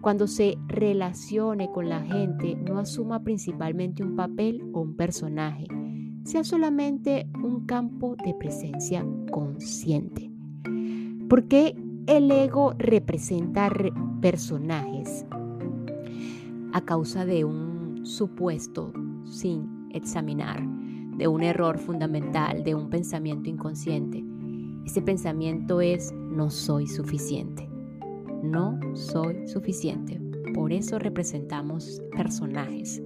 Cuando 0.00 0.26
se 0.26 0.58
relacione 0.68 1.70
con 1.72 1.88
la 1.88 2.02
gente, 2.02 2.56
no 2.56 2.78
asuma 2.78 3.24
principalmente 3.24 4.02
un 4.02 4.16
papel 4.16 4.62
o 4.74 4.82
un 4.82 4.96
personaje, 4.96 5.66
sea 6.24 6.44
solamente 6.44 7.26
un 7.42 7.64
campo 7.64 8.14
de 8.22 8.34
presencia 8.34 9.04
consciente. 9.30 10.30
¿Por 11.28 11.48
qué 11.48 11.74
el 12.06 12.30
ego 12.30 12.74
representa 12.78 13.72
personajes? 14.20 15.26
A 16.74 16.80
causa 16.80 17.24
de 17.24 17.44
un 17.44 18.04
supuesto 18.04 18.92
sin 19.24 19.86
examinar, 19.90 20.60
de 21.16 21.28
un 21.28 21.44
error 21.44 21.78
fundamental, 21.78 22.64
de 22.64 22.74
un 22.74 22.90
pensamiento 22.90 23.48
inconsciente. 23.48 24.24
Ese 24.84 25.00
pensamiento 25.00 25.80
es 25.80 26.12
no 26.12 26.50
soy 26.50 26.88
suficiente. 26.88 27.68
No 28.42 28.80
soy 28.94 29.46
suficiente. 29.46 30.20
por 30.52 30.72
eso 30.72 30.98
representamos 30.98 32.00
personajes. 32.16 33.02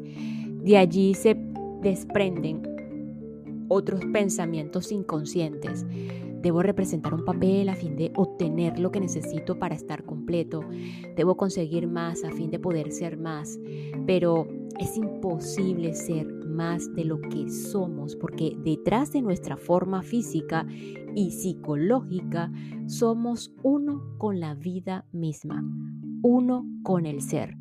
De 0.62 0.76
allí 0.76 1.14
se 1.14 1.36
desprenden 1.82 2.62
otros 3.68 4.00
pensamientos 4.12 4.92
inconscientes. 4.92 5.86
Debo 6.40 6.62
representar 6.62 7.14
un 7.14 7.24
papel 7.24 7.68
a 7.68 7.74
fin 7.74 7.96
de 7.96 8.12
obtener 8.16 8.78
lo 8.78 8.90
que 8.90 9.00
necesito 9.00 9.58
para 9.58 9.74
estar 9.74 10.04
completo. 10.04 10.60
Debo 11.16 11.36
conseguir 11.36 11.88
más 11.88 12.24
a 12.24 12.30
fin 12.30 12.50
de 12.50 12.58
poder 12.58 12.92
ser 12.92 13.16
más. 13.16 13.58
Pero 14.06 14.46
es 14.78 14.96
imposible 14.96 15.94
ser 15.94 16.26
más 16.46 16.94
de 16.94 17.04
lo 17.04 17.20
que 17.20 17.50
somos 17.50 18.16
porque 18.16 18.56
detrás 18.64 19.12
de 19.12 19.22
nuestra 19.22 19.56
forma 19.56 20.02
física 20.02 20.66
y 21.14 21.32
psicológica 21.32 22.52
somos 22.86 23.52
uno 23.62 24.02
con 24.18 24.40
la 24.40 24.54
vida 24.54 25.04
misma, 25.12 25.64
uno 26.22 26.64
con 26.82 27.06
el 27.06 27.22
ser. 27.22 27.56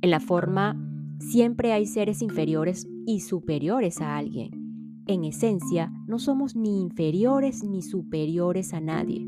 En 0.00 0.10
la 0.10 0.20
forma 0.20 0.76
siempre 1.18 1.72
hay 1.72 1.86
seres 1.86 2.22
inferiores 2.22 2.88
y 3.06 3.20
superiores 3.20 4.00
a 4.00 4.16
alguien. 4.16 4.65
En 5.08 5.24
esencia, 5.24 5.92
no 6.08 6.18
somos 6.18 6.56
ni 6.56 6.80
inferiores 6.80 7.62
ni 7.62 7.82
superiores 7.82 8.74
a 8.74 8.80
nadie. 8.80 9.24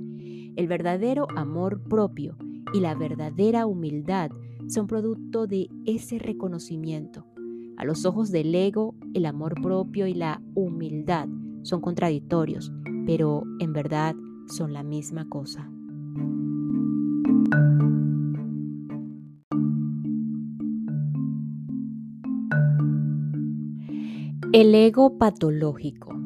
El 0.57 0.67
verdadero 0.67 1.29
amor 1.37 1.83
propio 1.85 2.37
y 2.75 2.81
la 2.81 2.97
verdadera 2.97 3.64
humildad 3.64 4.33
son 4.67 4.88
producto 4.88 5.47
de 5.47 5.69
ese 5.87 6.19
reconocimiento. 6.19 7.27
A 7.77 7.85
los 7.85 8.05
ojos 8.07 8.33
del 8.33 8.53
ego, 8.57 8.97
el 9.14 9.25
amor 9.25 9.55
propio 9.62 10.09
y 10.09 10.14
la 10.14 10.43
humildad 10.57 11.29
son 11.62 11.81
contradictorios, 11.81 12.73
pero 13.07 13.45
en 13.61 13.73
verdad 13.73 14.17
son 14.49 14.73
la 14.73 14.83
misma 14.83 15.29
cosa. 15.29 15.71
El 24.55 24.75
ego 24.75 25.19
patológico. 25.19 26.19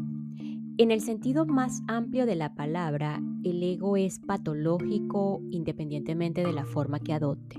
En 0.79 0.93
el 0.93 1.01
sentido 1.01 1.45
más 1.45 1.83
amplio 1.89 2.25
de 2.25 2.37
la 2.37 2.55
palabra, 2.55 3.21
el 3.43 3.61
ego 3.65 3.97
es 3.97 4.21
patológico 4.21 5.43
independientemente 5.51 6.45
de 6.45 6.53
la 6.53 6.65
forma 6.65 7.01
que 7.01 7.15
adopte. 7.15 7.57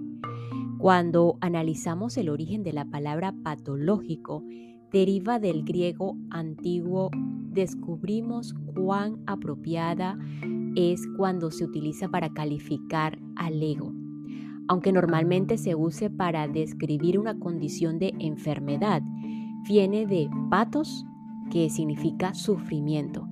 Cuando 0.78 1.38
analizamos 1.42 2.16
el 2.16 2.30
origen 2.30 2.64
de 2.64 2.72
la 2.72 2.86
palabra 2.86 3.34
patológico, 3.44 4.42
deriva 4.90 5.38
del 5.38 5.66
griego 5.66 6.16
antiguo, 6.30 7.12
descubrimos 7.52 8.56
cuán 8.74 9.22
apropiada 9.28 10.18
es 10.78 11.02
cuando 11.18 11.52
se 11.52 11.66
utiliza 11.66 12.08
para 12.08 12.30
calificar 12.30 13.20
al 13.36 13.62
ego. 13.62 13.92
Aunque 14.70 14.94
normalmente 14.94 15.58
se 15.58 15.76
use 15.76 16.10
para 16.10 16.48
describir 16.48 17.20
una 17.20 17.38
condición 17.38 18.00
de 18.00 18.14
enfermedad, 18.20 19.04
viene 19.64 20.06
de 20.06 20.30
patos, 20.50 21.06
que 21.50 21.70
significa 21.70 22.34
sufrimiento. 22.34 23.28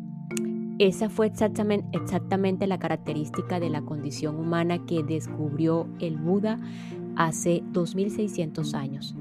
Esa 0.80 1.10
fue 1.10 1.28
exactamente, 1.28 2.66
la 2.68 2.80
característica 2.80 3.60
de 3.60 3.70
la 3.70 3.82
condición 3.82 4.38
humana 4.38 4.86
que 4.86 5.04
descubrió 5.04 5.88
el 6.00 6.18
Buda 6.18 6.60
hace 7.16 7.62
2600 7.72 8.74
años. 8.74 9.16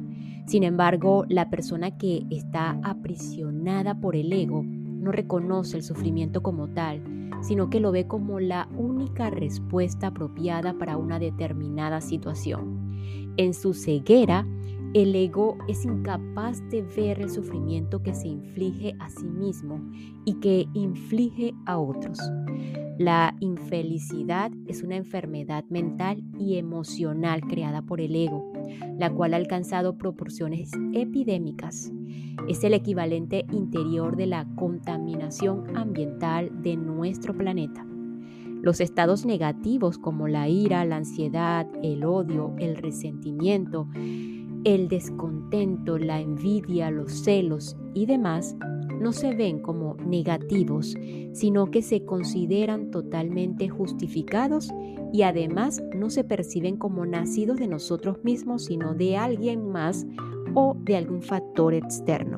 Sin 0.46 0.62
embargo, 0.62 1.27
la 1.29 1.51
persona 1.51 1.99
que 1.99 2.25
está 2.31 2.79
aprisionada 2.83 4.01
por 4.01 4.16
el 4.16 4.33
ego 4.33 4.62
no 4.64 5.12
reconoce 5.12 5.77
el 5.77 5.83
sufrimiento 5.83 6.42
como 6.42 6.68
tal, 6.68 7.03
sino 7.42 7.68
que 7.70 7.81
lo 7.81 7.92
ve 7.92 8.07
como 8.07 8.40
la 8.40 8.68
única 8.77 9.31
respuesta 9.31 10.09
apropiada 10.09 10.75
para 10.79 10.96
una 10.96 11.18
determinada 11.18 12.01
situación. 12.01 13.33
En 13.37 13.55
su 13.55 13.75
ceguera, 13.75 14.46
el 14.92 15.14
ego 15.14 15.57
es 15.68 15.85
incapaz 15.85 16.68
de 16.68 16.83
ver 16.83 17.20
el 17.20 17.31
sufrimiento 17.31 18.03
que 18.03 18.14
se 18.14 18.29
inflige 18.29 18.96
a 18.98 19.09
sí 19.09 19.26
mismo 19.26 19.81
y 20.24 20.35
que 20.35 20.66
inflige 20.74 21.55
a 21.66 21.79
otros. 21.79 22.18
La 22.98 23.35
infelicidad 23.40 24.50
es 24.66 24.83
una 24.83 24.96
enfermedad 24.96 25.64
mental 25.70 26.22
y 26.38 26.57
emocional 26.57 27.40
creada 27.42 27.83
por 27.83 28.00
el 28.00 28.14
ego, 28.14 28.53
la 28.98 29.11
cual 29.11 29.33
ha 29.33 29.38
alcanzado 29.38 29.96
proporciones 29.96 30.70
epidémicas. 30.92 31.92
Es 32.48 32.64
el 32.64 32.74
equivalente 32.74 33.46
interior 33.53 34.16
de 34.16 34.26
la 34.26 34.46
contaminación 34.57 35.76
ambiental 35.76 36.50
de 36.62 36.76
nuestro 36.76 37.35
planeta. 37.35 37.87
Los 38.61 38.81
estados 38.81 39.24
negativos 39.24 39.96
como 39.96 40.29
la 40.29 40.48
ira, 40.48 40.85
la 40.85 40.96
ansiedad, 40.96 41.66
el 41.83 42.05
odio, 42.05 42.55
el 42.59 42.76
resentimiento, 42.76 43.88
el 44.64 44.88
descontento, 44.88 45.99
la 45.99 46.20
envidia, 46.20 46.90
los 46.90 47.12
celos 47.12 47.77
y 47.94 48.07
demás 48.07 48.57
no 49.01 49.12
se 49.12 49.35
ven 49.35 49.61
como 49.61 49.96
negativos, 49.96 50.94
sino 51.33 51.70
que 51.70 51.81
se 51.81 52.05
consideran 52.05 52.90
totalmente 52.90 53.68
justificados 53.68 54.70
y 55.12 55.23
además 55.23 55.83
no 55.96 56.11
se 56.11 56.23
perciben 56.23 56.77
como 56.77 57.07
nacidos 57.07 57.59
de 57.59 57.66
nosotros 57.66 58.23
mismos, 58.23 58.66
sino 58.66 58.94
de 58.94 59.16
alguien 59.16 59.66
más 59.70 60.07
o 60.55 60.77
de 60.85 60.96
algún 60.96 61.23
factor 61.23 61.73
externo. 61.73 62.37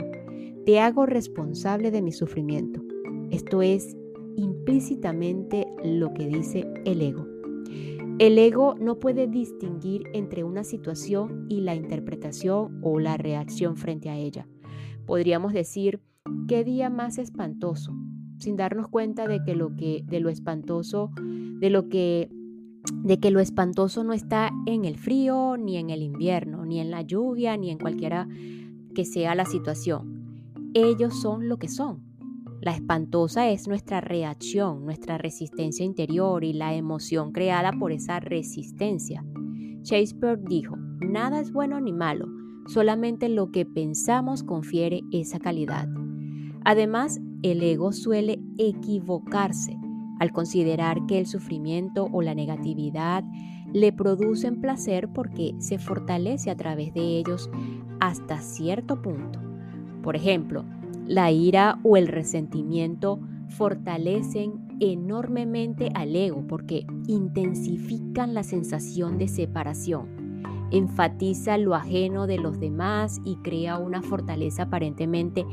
Te 0.65 0.79
hago 0.79 1.07
responsable 1.07 1.91
de 1.91 2.03
mi 2.03 2.13
sufrimiento. 2.13 2.81
Esto 3.31 3.63
es 3.63 3.97
implícitamente 4.37 5.67
lo 5.83 6.15
que 6.15 6.29
dice 6.29 6.65
el 6.85 7.03
ego. 7.03 7.32
El 8.23 8.39
ego 8.39 8.77
no 8.79 9.01
puede 9.01 9.27
distinguir 9.27 10.05
entre 10.13 10.45
una 10.45 10.63
situación 10.63 11.47
y 11.49 11.63
la 11.63 11.75
interpretación 11.75 12.79
o 12.81 13.01
la 13.01 13.17
reacción 13.17 13.77
frente 13.77 14.11
a 14.11 14.17
ella. 14.17 14.47
Podríamos 15.07 15.53
decir, 15.53 16.01
qué 16.47 16.63
día 16.63 16.89
más 16.89 17.19
espantoso, 17.19 17.93
sin 18.39 18.55
darnos 18.55 18.87
cuenta 18.87 19.27
de 19.27 19.43
que 19.43 19.57
lo 19.57 19.75
que 19.75 20.05
de 20.07 20.21
lo 20.21 20.29
espantoso, 20.29 21.11
de 21.59 21.69
lo 21.69 21.89
que 21.89 22.31
de 23.03 23.19
que 23.19 23.33
lo 23.33 23.41
espantoso 23.41 24.05
no 24.05 24.13
está 24.13 24.53
en 24.67 24.85
el 24.85 24.99
frío, 24.99 25.57
ni 25.57 25.77
en 25.77 25.91
el 25.91 26.01
invierno, 26.01 26.65
ni 26.65 26.79
en 26.79 26.93
la 26.93 27.03
lluvia, 27.03 27.57
ni 27.57 27.73
en 27.73 27.79
cualquiera 27.79 28.29
que 28.95 29.05
sea 29.05 29.35
la 29.35 29.47
situación. 29.47 30.53
Ellos 30.75 31.21
son 31.21 31.49
lo 31.49 31.57
que 31.57 31.67
son, 31.67 32.12
la 32.62 32.70
espantosa 32.70 33.51
es 33.51 33.66
nuestra 33.66 34.01
reacción, 34.01 34.85
nuestra 34.85 35.18
resistencia 35.18 35.85
interior 35.85 36.44
y 36.44 36.53
la 36.53 36.75
emoción 36.75 37.33
creada 37.33 37.72
por 37.72 37.90
esa 37.90 38.20
resistencia. 38.20 39.25
Shakespeare 39.83 40.38
dijo, 40.40 40.77
nada 41.01 41.40
es 41.40 41.53
bueno 41.53 41.81
ni 41.81 41.92
malo, 41.92 42.29
solamente 42.68 43.29
lo 43.29 43.51
que 43.51 43.66
pensamos 43.66 44.44
confiere 44.44 45.01
esa 45.11 45.40
calidad. 45.40 45.88
Además, 46.64 47.20
el 47.42 47.64
ego 47.64 47.90
suele 47.90 48.40
equivocarse 48.59 49.77
al 50.20 50.31
considerar 50.31 51.05
que 51.07 51.18
el 51.18 51.27
sufrimiento 51.27 52.09
o 52.12 52.22
la 52.22 52.37
negatividad 52.37 53.25
le 53.72 53.92
producen 53.92 54.61
placer 54.61 55.09
porque 55.12 55.57
se 55.59 55.79
fortalece 55.79 56.48
a 56.48 56.57
través 56.57 56.94
de 56.94 57.18
ellos 57.18 57.51
hasta 57.98 58.40
cierto 58.40 59.03
punto. 59.03 59.40
Por 60.05 60.14
ejemplo, 60.14 60.64
la 61.12 61.31
ira 61.31 61.79
o 61.83 61.98
el 61.98 62.09
resentimiento 62.09 63.20
fortalecen 63.51 64.66
enormemente 64.81 65.90
al 65.94 66.16
ego 66.16 66.46
porque 66.48 66.87
intensifican 67.07 68.33
la 68.33 68.42
sensación 68.42 69.18
de 69.18 69.29
separación, 69.29 70.42
enfatiza 70.70 71.59
lo 71.59 71.75
ajeno 71.75 72.27
de 72.27 72.38
los 72.38 72.59
demás 72.59 73.20
y 73.27 73.37
crea 73.42 73.77
una 73.77 74.01
fortaleza 74.01 74.62
aparentemente 74.62 75.44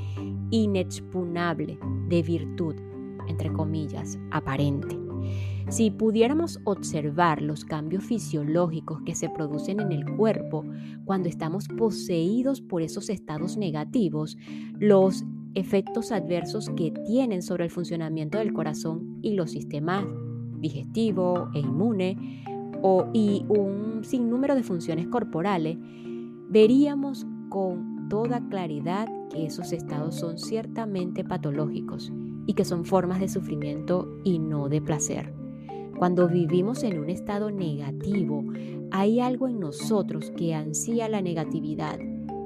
inexpugnable 0.49 1.77
de 2.07 2.23
virtud, 2.23 2.75
entre 3.27 3.51
comillas, 3.51 4.17
aparente. 4.31 4.97
Si 5.67 5.91
pudiéramos 5.91 6.61
observar 6.63 7.41
los 7.41 7.65
cambios 7.65 8.05
fisiológicos 8.05 9.01
que 9.01 9.13
se 9.13 9.29
producen 9.29 9.81
en 9.81 9.91
el 9.91 10.05
cuerpo 10.15 10.63
cuando 11.03 11.27
estamos 11.27 11.67
poseídos 11.67 12.61
por 12.61 12.81
esos 12.81 13.09
estados 13.09 13.57
negativos, 13.57 14.37
los 14.79 15.25
efectos 15.55 16.11
adversos 16.11 16.69
que 16.75 16.91
tienen 17.05 17.41
sobre 17.41 17.65
el 17.65 17.71
funcionamiento 17.71 18.37
del 18.37 18.53
corazón 18.53 19.19
y 19.21 19.33
los 19.33 19.51
sistemas 19.51 20.05
digestivo 20.59 21.49
e 21.53 21.59
inmune 21.59 22.43
o, 22.81 23.07
y 23.13 23.45
un 23.49 24.03
sinnúmero 24.03 24.55
de 24.55 24.63
funciones 24.63 25.07
corporales, 25.07 25.77
veríamos 26.49 27.25
con 27.49 28.07
toda 28.09 28.47
claridad 28.49 29.07
que 29.31 29.45
esos 29.45 29.71
estados 29.71 30.15
son 30.15 30.37
ciertamente 30.37 31.23
patológicos 31.23 32.11
y 32.45 32.53
que 32.53 32.65
son 32.65 32.85
formas 32.85 33.19
de 33.19 33.27
sufrimiento 33.27 34.07
y 34.23 34.39
no 34.39 34.69
de 34.69 34.81
placer. 34.81 35.33
Cuando 35.97 36.27
vivimos 36.27 36.83
en 36.83 36.97
un 36.99 37.09
estado 37.09 37.51
negativo, 37.51 38.43
hay 38.91 39.19
algo 39.19 39.47
en 39.47 39.59
nosotros 39.59 40.31
que 40.31 40.55
ansía 40.55 41.09
la 41.09 41.21
negatividad, 41.21 41.99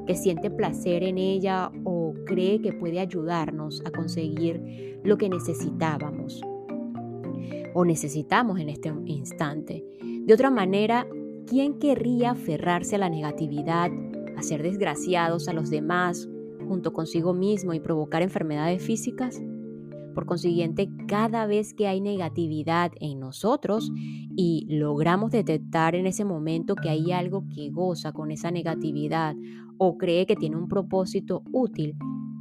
que 0.06 0.16
siente 0.16 0.50
placer 0.50 1.04
en 1.04 1.18
ella 1.18 1.72
o 1.84 2.14
cree 2.26 2.62
que 2.62 2.74
puede 2.74 3.00
ayudarnos 3.00 3.82
a 3.86 3.92
conseguir 3.92 5.00
lo 5.04 5.18
que 5.18 5.30
necesitábamos 5.30 6.42
o 7.74 7.86
necesitamos 7.86 8.60
en 8.60 8.70
este 8.70 8.94
instante. 9.06 9.84
De 10.02 10.34
otra 10.34 10.50
manera, 10.50 11.08
¿quién 11.48 11.80
querría 11.80 12.32
aferrarse 12.32 12.96
a 12.96 13.00
la 13.00 13.10
negatividad, 13.10 13.92
a 14.38 14.42
ser 14.44 14.64
desgraciados 14.64 15.48
a 15.48 15.54
los 15.54 15.70
demás, 15.70 16.30
junto 16.68 16.94
consigo 16.94 17.34
mismo 17.34 17.74
y 17.74 17.80
provocar 17.80 18.22
enfermedades 18.22 18.82
físicas? 18.82 19.42
Por 20.14 20.26
consiguiente, 20.26 20.90
cada 21.08 21.46
vez 21.46 21.74
que 21.74 21.88
hay 21.88 22.02
negatividad 22.02 22.92
en 23.00 23.20
nosotros 23.20 23.92
y 24.36 24.66
logramos 24.70 25.32
detectar 25.32 25.96
en 25.96 26.06
ese 26.06 26.26
momento 26.26 26.76
que 26.76 26.90
hay 26.90 27.12
algo 27.12 27.46
que 27.50 27.70
goza 27.70 28.12
con 28.12 28.32
esa 28.32 28.52
negatividad 28.52 29.36
o 29.78 29.98
cree 29.98 30.26
que 30.26 30.36
tiene 30.36 30.58
un 30.58 30.68
propósito 30.68 31.44
útil, 31.52 31.96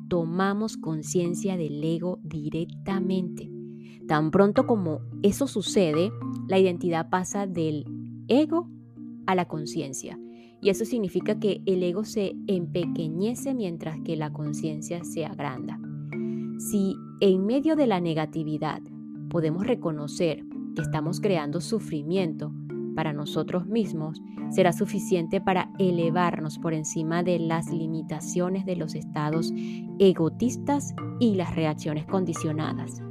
tomamos 0.08 0.76
conciencia 0.76 1.56
del 1.56 1.82
ego 1.82 2.20
directamente. 2.22 3.50
Tan 4.06 4.30
pronto 4.30 4.66
como 4.66 5.00
eso 5.22 5.46
sucede, 5.46 6.11
la 6.48 6.58
identidad 6.58 7.08
pasa 7.08 7.46
del 7.46 7.87
ego 8.28 8.68
a 9.26 9.35
la 9.35 9.46
conciencia. 9.46 10.18
Y 10.61 10.70
eso 10.70 10.85
significa 10.85 11.40
que 11.40 11.62
el 11.66 11.82
ego 11.82 12.04
se 12.04 12.35
empequeñece 12.46 13.54
mientras 13.54 13.98
que 14.04 14.16
la 14.16 14.32
conciencia 14.32 15.02
se 15.02 15.24
agranda. 15.24 15.80
Si 16.70 16.96
en 17.20 17.44
medio 17.44 17.75
de 17.75 17.88
la 17.88 18.01
negatividad 18.01 18.83
podemos 19.31 19.66
reconocer 19.66 20.44
que 20.77 20.83
estamos 20.83 21.20
creando 21.20 21.61
sufrimiento 21.61 22.53
para 22.94 23.12
nosotros 23.12 23.66
mismos, 23.66 24.22
será 24.51 24.72
suficiente 24.72 25.40
para 25.40 25.72
elevarnos 25.81 26.61
por 26.61 26.72
encima 26.72 27.25
de 27.25 27.40
las 27.40 27.68
limitaciones 27.72 28.64
de 28.64 28.77
los 28.77 28.94
estados 28.94 29.53
egotistas 29.98 30.94
y 31.18 31.35
las 31.35 31.53
reacciones 31.57 32.07
condicionadas. 32.07 33.03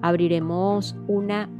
Abriremos 0.00 0.96
una 1.06 1.50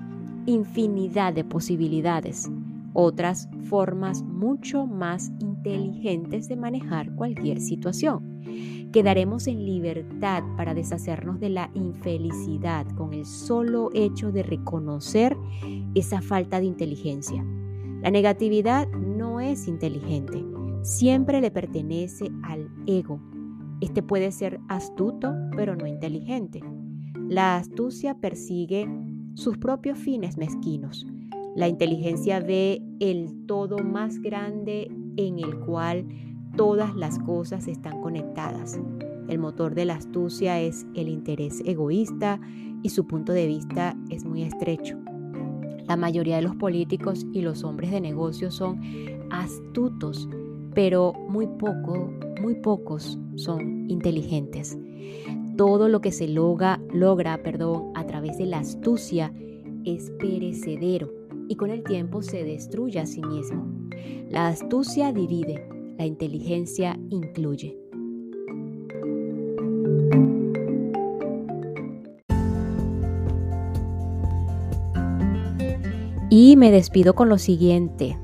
infinidad 0.47 1.35
de 1.35 1.45
posibilidades, 1.45 2.51
otras 2.95 3.49
formas 3.69 4.23
mucho 4.23 4.87
más 4.87 5.31
inteligentes 5.41 6.49
de 6.49 6.57
manejar 6.57 7.15
cualquier 7.15 7.61
situación 7.61 8.35
quedaremos 8.95 9.49
en 9.49 9.67
libertad 9.67 10.45
para 10.57 10.73
deshacernos 10.73 11.41
de 11.41 11.49
la 11.49 11.69
infelicidad 11.75 12.87
con 12.95 13.13
el 13.13 13.27
solo 13.27 13.91
hecho 13.93 14.31
de 14.31 14.45
reconocer 14.45 15.37
esa 15.97 16.23
falta 16.23 16.61
de 16.61 16.67
inteligencia. 16.67 17.45
La 18.03 18.13
negatividad 18.13 18.87
no 18.93 19.41
es 19.41 19.67
inteligente, 19.67 20.45
siempre 20.83 21.41
le 21.41 21.51
pertenece 21.51 22.31
al 22.45 22.71
ego. 22.87 23.21
Este 23.81 24.01
puede 24.01 24.31
ser 24.31 24.61
astuto, 24.69 25.35
pero 25.57 25.75
no 25.75 25.89
inteligente. 25.89 26.61
La 27.29 27.57
astucia 27.57 28.15
persigue 28.21 28.89
sus 29.35 29.59
propios 29.59 29.99
fines 29.99 30.37
mezquinos. 30.37 31.05
La 31.55 31.69
inteligencia 31.69 32.41
ve 32.41 32.83
el 32.99 33.47
todo 33.47 33.79
más 33.79 34.21
grande 34.21 34.91
en 35.17 35.39
el 35.39 35.57
cual 35.61 36.05
todas 36.57 36.97
las 36.97 37.21
cosas 37.21 37.69
están 37.69 38.01
conectadas. 38.03 38.81
El 39.29 39.39
motor 39.39 39.77
de 39.77 39.85
la 39.85 39.95
astucia 39.95 40.61
es 40.61 40.85
el 40.95 41.09
interés 41.09 41.63
egoísta 41.65 42.41
y 42.83 42.89
su 42.89 43.07
punto 43.07 43.33
de 43.33 43.47
vista 43.47 43.97
es 44.11 44.25
muy 44.25 44.43
estrecho. 44.43 44.99
La 45.87 45.97
mayoría 45.97 46.37
de 46.37 46.43
los 46.43 46.57
políticos 46.57 47.25
y 47.33 47.43
los 47.43 47.63
hombres 47.63 47.93
de 47.93 48.01
negocios 48.01 48.57
son 48.57 48.81
astutos, 49.31 50.29
pero 50.75 51.13
muy 51.29 51.47
poco, 51.47 52.11
muy 52.41 52.57
pocos 52.57 53.17
son 53.37 53.89
inteligentes. 53.89 54.77
Todo 55.57 55.89
lo 55.89 56.01
que 56.01 56.11
se 56.11 56.27
logra, 56.27 56.81
logra, 56.93 57.43
perdón, 57.45 57.93
a 57.95 58.05
través 58.07 58.39
de 58.39 58.47
la 58.47 58.59
astucia 58.59 59.33
es 59.85 60.11
perecedero 60.19 61.24
y 61.49 61.57
con 61.57 61.71
el 61.71 61.83
tiempo 61.83 62.23
se 62.23 62.45
destruye 62.45 63.01
a 63.01 63.07
sí 63.07 63.23
mismo. 63.23 63.67
La 64.31 64.49
astucia 64.49 65.13
divide, 65.13 65.67
la 65.99 66.07
inteligencia 66.07 66.99
incluye. 67.11 67.79
Y 76.31 76.57
me 76.57 76.73
despido 76.73 77.15
con 77.15 77.29
lo 77.29 77.39
siguiente, 77.39 78.19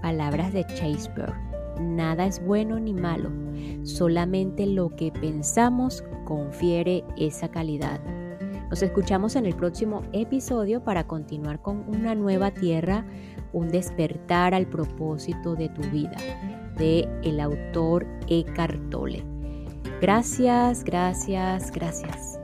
palabras 0.00 0.52
de 0.52 0.62
Shakespeare. 0.62 1.32
Nada 1.80 2.26
es 2.26 2.44
bueno 2.44 2.78
ni 2.78 2.94
malo, 2.94 3.30
solamente 3.82 4.66
lo 4.66 4.94
que 4.94 5.10
pensamos 5.10 6.04
confiere 6.24 7.02
esa 7.16 7.50
calidad. 7.50 8.00
Nos 8.68 8.82
escuchamos 8.82 9.34
en 9.36 9.46
el 9.46 9.54
próximo 9.54 10.02
episodio 10.12 10.84
para 10.84 11.06
continuar 11.06 11.62
con 11.62 11.88
una 11.88 12.14
nueva 12.14 12.50
tierra, 12.50 13.06
un 13.52 13.68
despertar 13.68 14.54
al 14.54 14.66
propósito 14.66 15.54
de 15.54 15.68
tu 15.70 15.82
vida 15.90 16.16
de 16.76 17.08
el 17.22 17.40
autor 17.40 18.06
Eckhart 18.28 18.90
Tolle. 18.90 19.24
Gracias, 20.00 20.84
gracias, 20.84 21.72
gracias. 21.72 22.37